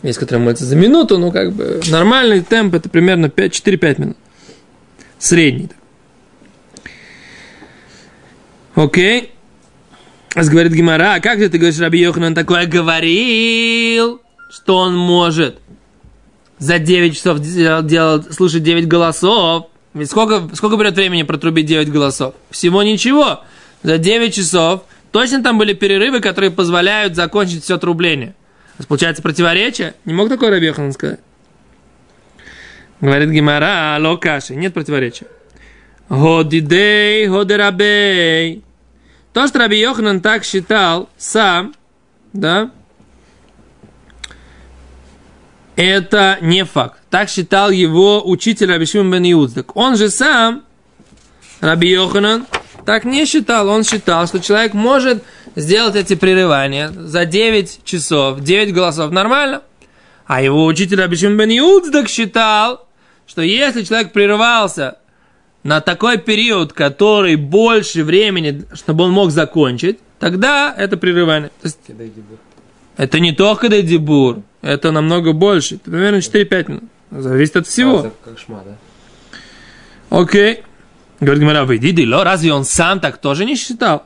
Есть, 0.02 0.18
которые 0.18 0.42
молятся 0.42 0.64
за 0.64 0.76
минуту, 0.76 1.18
ну, 1.18 1.30
как 1.30 1.52
бы, 1.52 1.82
нормальный 1.88 2.40
темп 2.40 2.74
это 2.74 2.88
примерно 2.88 3.28
5, 3.28 3.52
4-5 3.52 3.98
минут. 3.98 4.16
Средний. 5.18 5.68
Окей. 8.74 9.32
Говорит 10.36 10.72
Гимара, 10.72 11.14
а 11.14 11.20
как 11.20 11.38
же 11.38 11.48
ты 11.48 11.56
говоришь, 11.56 11.78
Раби 11.80 11.98
Йоханан 11.98 12.34
такое 12.34 12.66
говорил, 12.66 14.20
что 14.50 14.76
он 14.76 14.94
может 14.94 15.58
за 16.58 16.78
9 16.78 17.16
часов 17.16 17.40
дел- 17.40 17.82
делать, 17.82 18.34
слушать 18.34 18.62
9 18.62 18.86
голосов? 18.86 19.68
Ведь 19.94 20.10
сколько, 20.10 20.54
сколько 20.54 20.76
берет 20.76 20.94
времени 20.94 21.22
протрубить 21.22 21.64
9 21.64 21.90
голосов? 21.90 22.34
Всего 22.50 22.82
ничего. 22.82 23.44
За 23.82 23.96
9 23.96 24.34
часов 24.34 24.82
точно 25.10 25.42
там 25.42 25.56
были 25.56 25.72
перерывы, 25.72 26.20
которые 26.20 26.50
позволяют 26.50 27.16
закончить 27.16 27.64
все 27.64 27.78
трубление. 27.78 28.34
Получается 28.88 29.22
противоречие? 29.22 29.94
Не 30.04 30.12
мог 30.12 30.28
такой 30.28 30.50
Раби 30.50 30.66
Йоханан 30.66 30.92
сказать? 30.92 31.20
Говорит 33.00 33.30
Гимара, 33.30 33.96
алло, 33.96 34.18
каши. 34.18 34.54
Нет 34.54 34.74
противоречия. 34.74 35.28
Годидей, 36.10 37.26
годерабей. 37.26 38.62
То, 39.36 39.46
что 39.46 39.58
Раби 39.58 39.78
Йоханан 39.78 40.22
так 40.22 40.44
считал 40.44 41.10
сам, 41.18 41.74
да, 42.32 42.70
это 45.76 46.38
не 46.40 46.64
факт. 46.64 47.02
Так 47.10 47.28
считал 47.28 47.70
его 47.70 48.26
учитель 48.26 48.72
Раби 48.72 48.86
Шимон 48.86 49.12
бен 49.12 49.30
Иудздак. 49.30 49.76
Он 49.76 49.98
же 49.98 50.08
сам, 50.08 50.64
Раби 51.60 51.90
Йоханан, 51.90 52.46
так 52.86 53.04
не 53.04 53.26
считал. 53.26 53.68
Он 53.68 53.84
считал, 53.84 54.26
что 54.26 54.40
человек 54.40 54.72
может 54.72 55.22
сделать 55.54 55.96
эти 55.96 56.14
прерывания 56.14 56.88
за 56.88 57.26
9 57.26 57.84
часов, 57.84 58.40
9 58.40 58.72
голосов 58.72 59.10
нормально. 59.10 59.60
А 60.24 60.40
его 60.40 60.64
учитель 60.64 61.02
Абишим 61.02 61.36
бен 61.36 61.50
Юдздак 61.50 62.08
считал, 62.08 62.88
что 63.26 63.42
если 63.42 63.82
человек 63.82 64.14
прерывался 64.14 64.96
на 65.66 65.80
такой 65.80 66.18
период, 66.18 66.72
который 66.72 67.34
больше 67.34 68.04
времени, 68.04 68.64
чтобы 68.72 69.04
он 69.04 69.10
мог 69.10 69.32
закончить, 69.32 69.98
тогда 70.20 70.72
это 70.76 70.96
прерывание. 70.96 71.50
То 71.60 71.68
есть, 71.68 71.78
это 72.96 73.18
не 73.18 73.32
только 73.32 73.68
дебур, 73.68 74.42
это 74.62 74.92
намного 74.92 75.32
больше. 75.32 75.74
Это 75.74 75.90
примерно 75.90 76.18
4-5 76.18 76.68
минут. 76.68 76.84
Зависит 77.10 77.56
от 77.56 77.66
всего. 77.66 78.12
А? 80.10 80.20
Окей. 80.20 80.62
Говорит 81.18 81.42
Гмара, 81.42 81.64
выйди, 81.64 81.90
дило, 81.90 82.22
разве 82.22 82.52
он 82.52 82.64
сам 82.64 83.00
так 83.00 83.18
тоже 83.18 83.44
не 83.44 83.56
считал? 83.56 84.04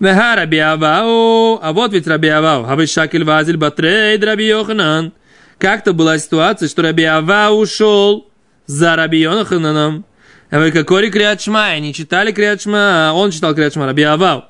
Веха 0.00 0.34
Раби 0.34 0.58
Авау, 0.58 1.60
а 1.62 1.72
вот 1.72 1.92
ведь 1.92 2.06
Раби 2.06 2.28
Авау, 2.28 2.64
Хавы 2.64 2.86
Шакель 2.86 3.24
Вазель 3.24 3.56
Батрейд 3.56 4.24
Раби 4.24 4.46
Йоханан. 4.46 5.12
Как-то 5.58 5.92
была 5.92 6.18
ситуация, 6.18 6.68
что 6.68 6.82
Раби 6.82 7.04
Авау 7.04 7.58
ушел 7.58 8.28
за 8.66 8.96
Раби 8.96 9.20
Йохананом. 9.20 10.04
А 10.50 10.58
вы 10.58 10.70
какой 10.70 11.10
Криат 11.10 11.42
Шма, 11.42 11.66
они 11.66 11.92
читали 11.92 12.32
Криат 12.32 12.62
Шма, 12.62 13.10
а 13.10 13.12
он 13.12 13.30
читал 13.30 13.54
Криат 13.54 13.74
Шма, 13.74 13.86
Раби 13.86 14.02
Авау. 14.02 14.44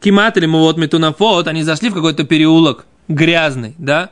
Кимат 0.00 0.36
или 0.36 0.46
вот 0.46 0.76
Метунафот, 0.76 1.46
они 1.46 1.62
зашли 1.62 1.90
в 1.90 1.94
какой-то 1.94 2.24
переулок 2.24 2.86
грязный, 3.06 3.74
да, 3.78 4.10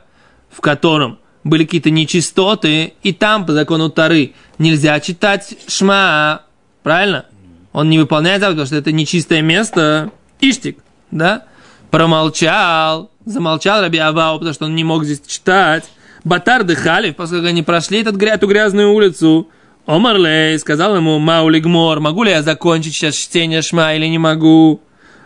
в 0.49 0.61
котором 0.61 1.19
были 1.43 1.65
какие-то 1.65 1.89
нечистоты, 1.89 2.93
и 3.01 3.11
там 3.11 3.45
по 3.45 3.53
закону 3.53 3.89
Тары 3.89 4.33
нельзя 4.59 4.99
читать 4.99 5.55
Шма, 5.67 6.43
правильно? 6.83 7.25
Он 7.73 7.89
не 7.89 7.99
выполняет 7.99 8.41
заповедь, 8.41 8.57
потому 8.57 8.67
что 8.67 8.75
это 8.77 8.91
нечистое 8.91 9.41
место, 9.41 10.11
Иштик, 10.39 10.79
да? 11.11 11.45
Промолчал, 11.91 13.11
замолчал 13.25 13.81
Раби 13.81 13.97
Авау, 13.97 14.37
потому 14.37 14.53
что 14.53 14.65
он 14.65 14.75
не 14.75 14.83
мог 14.83 15.03
здесь 15.03 15.21
читать. 15.25 15.89
Батар 16.23 16.63
дыхали, 16.63 17.11
поскольку 17.11 17.47
они 17.47 17.63
прошли 17.63 18.01
этот, 18.01 18.21
эту 18.21 18.47
грязную 18.47 18.93
улицу. 18.93 19.49
Омарлей 19.89 20.59
сказал 20.59 20.95
ему, 20.95 21.17
Маули 21.17 21.59
Гмор, 21.59 21.99
могу 21.99 22.21
ли 22.21 22.29
я 22.29 22.43
закончить 22.43 22.93
сейчас 22.93 23.15
чтение 23.15 23.63
Шма 23.63 23.95
или 23.95 24.05
не 24.05 24.19
могу? 24.19 24.81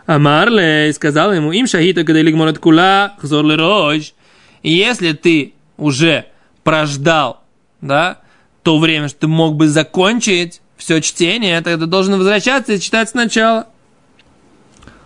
Амарлей 0.06 0.90
сказал 0.94 1.34
ему, 1.34 1.52
им 1.52 1.66
шахита, 1.66 2.02
когда 2.02 2.22
Лигмор 2.22 2.48
от 2.48 2.58
кула, 2.58 3.12
хзор 3.20 3.44
рож. 3.58 4.14
И 4.62 4.72
если 4.72 5.12
ты 5.12 5.52
уже 5.76 6.24
прождал, 6.62 7.42
да, 7.82 8.22
то 8.62 8.78
время, 8.78 9.08
что 9.08 9.20
ты 9.20 9.26
мог 9.26 9.54
бы 9.54 9.68
закончить 9.68 10.62
все 10.78 11.02
чтение, 11.02 11.60
тогда 11.60 11.84
ты 11.84 11.90
должен 11.90 12.16
возвращаться 12.16 12.72
и 12.72 12.80
читать 12.80 13.10
сначала. 13.10 13.66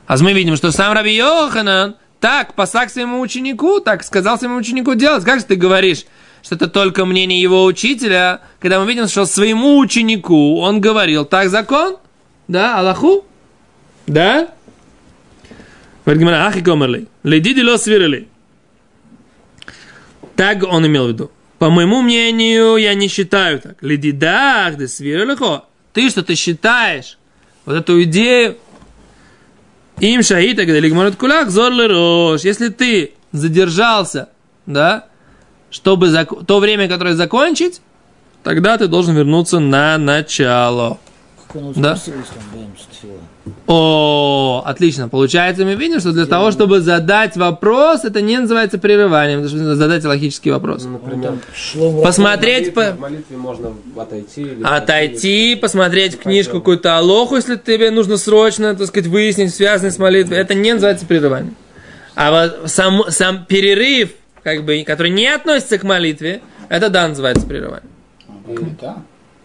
А 0.07 0.17
мы 0.19 0.35
видим, 0.35 0.55
что 0.55 0.71
сам 0.71 0.93
Раби 0.93 1.17
Йоханан 1.17 1.97
так 2.21 2.55
посак 2.55 2.91
своему 2.91 3.19
ученику, 3.19 3.81
так 3.81 4.05
сказал 4.05 4.39
своему 4.39 4.59
ученику 4.59 4.95
делать. 4.95 5.25
Как 5.25 5.41
же 5.41 5.47
ты 5.47 5.57
говоришь, 5.57 6.05
что 6.43 6.55
это 6.55 6.69
только 6.69 7.05
мнение 7.05 7.41
его 7.41 7.65
учителя, 7.65 8.41
когда 8.61 8.81
мы 8.81 8.87
видим, 8.87 9.09
что 9.09 9.27
своему 9.27 9.79
ученику 9.79 10.59
он 10.59 10.81
говорил, 10.81 11.25
так 11.25 11.51
закон? 11.51 11.97
Да, 12.47 12.79
Аллаху? 12.79 13.25
Да? 14.07 14.49
Говорит 16.05 16.23
Гимара, 16.23 16.47
ах 16.47 16.57
и 16.57 16.63
комерли. 16.63 17.07
Ледиди 17.23 17.61
ло 17.61 17.77
свирили. 17.77 18.29
Так 20.37 20.63
он 20.63 20.87
имел 20.87 21.07
в 21.07 21.09
виду. 21.09 21.31
По 21.59 21.69
моему 21.69 22.01
мнению, 22.03 22.77
я 22.77 22.95
не 22.95 23.09
считаю 23.09 23.61
так. 23.61 23.83
Ледидах, 23.83 24.77
да 24.77 24.87
свирилихо. 24.87 25.65
Ты 25.93 26.09
что, 26.09 26.23
ты 26.23 26.37
считаешь 26.37 27.19
вот 27.67 27.75
эту 27.75 28.03
идею, 28.05 28.57
им 30.01 30.23
шаита, 30.23 30.65
когда 30.65 30.79
лигмарат 30.79 31.17
кулак, 31.17 31.51
зор. 31.51 31.73
Если 31.73 32.69
ты 32.69 33.15
задержался, 33.33 34.29
да, 34.65 35.08
чтобы 35.71 36.09
зак- 36.09 36.45
то 36.45 36.59
время, 36.59 36.89
которое 36.89 37.15
закончить, 37.15 37.81
тогда 38.43 38.79
ты 38.79 38.89
должен 38.89 39.15
вернуться 39.15 39.59
на 39.59 39.99
начало. 39.99 40.99
Да. 41.77 41.99
О, 43.67 44.63
отлично. 44.67 45.09
Получается, 45.09 45.65
мы 45.65 45.75
видим, 45.75 46.01
что 46.01 46.13
для 46.13 46.27
того, 46.27 46.51
чтобы 46.51 46.81
задать 46.81 47.37
вопрос, 47.37 48.05
это 48.05 48.21
не 48.21 48.39
называется 48.39 48.79
прерыванием, 48.79 49.43
потому 49.43 49.63
что 49.63 49.75
задать 49.75 50.05
логический 50.05 50.51
вопрос. 50.51 50.85
Ну, 50.85 50.93
например, 50.93 51.35
Посмотреть 52.03 52.73
в 52.73 52.77
молитве, 52.77 52.95
по... 52.95 53.01
молитве 53.01 53.37
можно 53.37 53.73
отойти. 53.97 54.43
Или 54.43 54.63
Отойти, 54.63 55.55
посмотреть 55.55 56.15
в 56.17 56.19
книжку 56.19 56.59
какую-то 56.59 56.99
алоху, 56.99 57.37
если 57.37 57.57
тебе 57.57 57.91
нужно 57.91 58.19
срочно, 58.19 58.75
так 58.75 58.87
сказать, 58.87 59.09
выяснить 59.09 59.55
связанность 59.55 59.97
с 59.97 59.99
молитвой. 59.99 60.39
Это 60.39 60.55
не 60.55 60.75
называется 60.75 61.07
прерыванием. 61.07 61.57
А 62.15 62.31
вот 62.31 62.71
сам, 62.71 63.05
сам 63.09 63.47
перерыв, 63.47 64.11
как 64.55 64.65
бы, 64.65 64.83
который 64.87 65.11
не 65.11 65.27
относится 65.27 65.79
к 65.79 65.83
молитве, 65.83 66.41
это 66.69 66.89
да, 66.89 67.09
называется 67.09 67.47
прерыванием. 67.47 67.91
Мамида. 68.47 68.97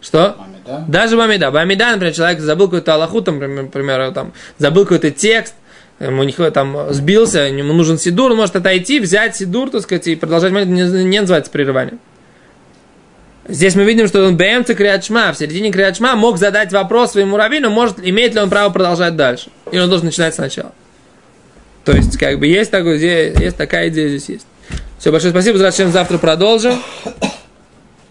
Что? 0.01 0.35
Мамида. 0.37 0.85
Даже 0.87 1.17
Бамида. 1.17 1.51
Бамида, 1.51 1.91
например, 1.91 2.13
человек 2.13 2.39
забыл 2.39 2.67
какую-то 2.67 2.93
аллаху, 2.93 3.21
там, 3.21 3.39
например, 3.39 4.11
там, 4.11 4.33
забыл 4.57 4.83
какой-то 4.83 5.11
текст, 5.11 5.55
ему 5.99 6.23
не 6.23 6.31
хватает, 6.31 6.53
там 6.53 6.93
сбился, 6.93 7.41
ему 7.41 7.73
нужен 7.73 7.97
сидур, 7.97 8.31
он 8.31 8.37
может 8.37 8.55
отойти, 8.55 8.99
взять 8.99 9.35
сидур, 9.35 9.69
так 9.69 9.81
сказать, 9.81 10.07
и 10.07 10.15
продолжать 10.15 10.51
молитву, 10.51 10.73
не, 10.73 10.83
не 11.03 11.19
называется 11.19 11.51
прерыванием. 11.51 11.99
Здесь 13.47 13.75
мы 13.75 13.83
видим, 13.83 14.07
что 14.07 14.25
он 14.25 14.37
БМЦ 14.37 14.73
Криачма, 14.73 15.33
в 15.33 15.37
середине 15.37 15.71
Криачма 15.71 16.15
мог 16.15 16.37
задать 16.37 16.71
вопрос 16.71 17.11
своему 17.11 17.35
раввину, 17.35 17.69
может, 17.69 17.97
имеет 18.01 18.33
ли 18.33 18.39
он 18.39 18.49
право 18.49 18.71
продолжать 18.71 19.17
дальше. 19.17 19.49
Или 19.71 19.81
он 19.81 19.89
должен 19.89 20.05
начинать 20.05 20.33
сначала. 20.33 20.71
То 21.83 21.91
есть, 21.91 22.17
как 22.17 22.39
бы, 22.39 22.47
есть, 22.47 22.71
такой, 22.71 22.97
есть 22.99 23.57
такая 23.57 23.89
идея 23.89 24.07
здесь 24.07 24.29
есть. 24.29 24.47
Все, 25.03 25.11
большое 25.11 25.31
спасибо, 25.31 25.57
зачем 25.57 25.91
завтра 25.91 26.17
продолжим. 26.17 26.81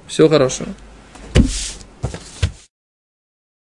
Всего 0.09 0.29
хорошего. 0.29 0.69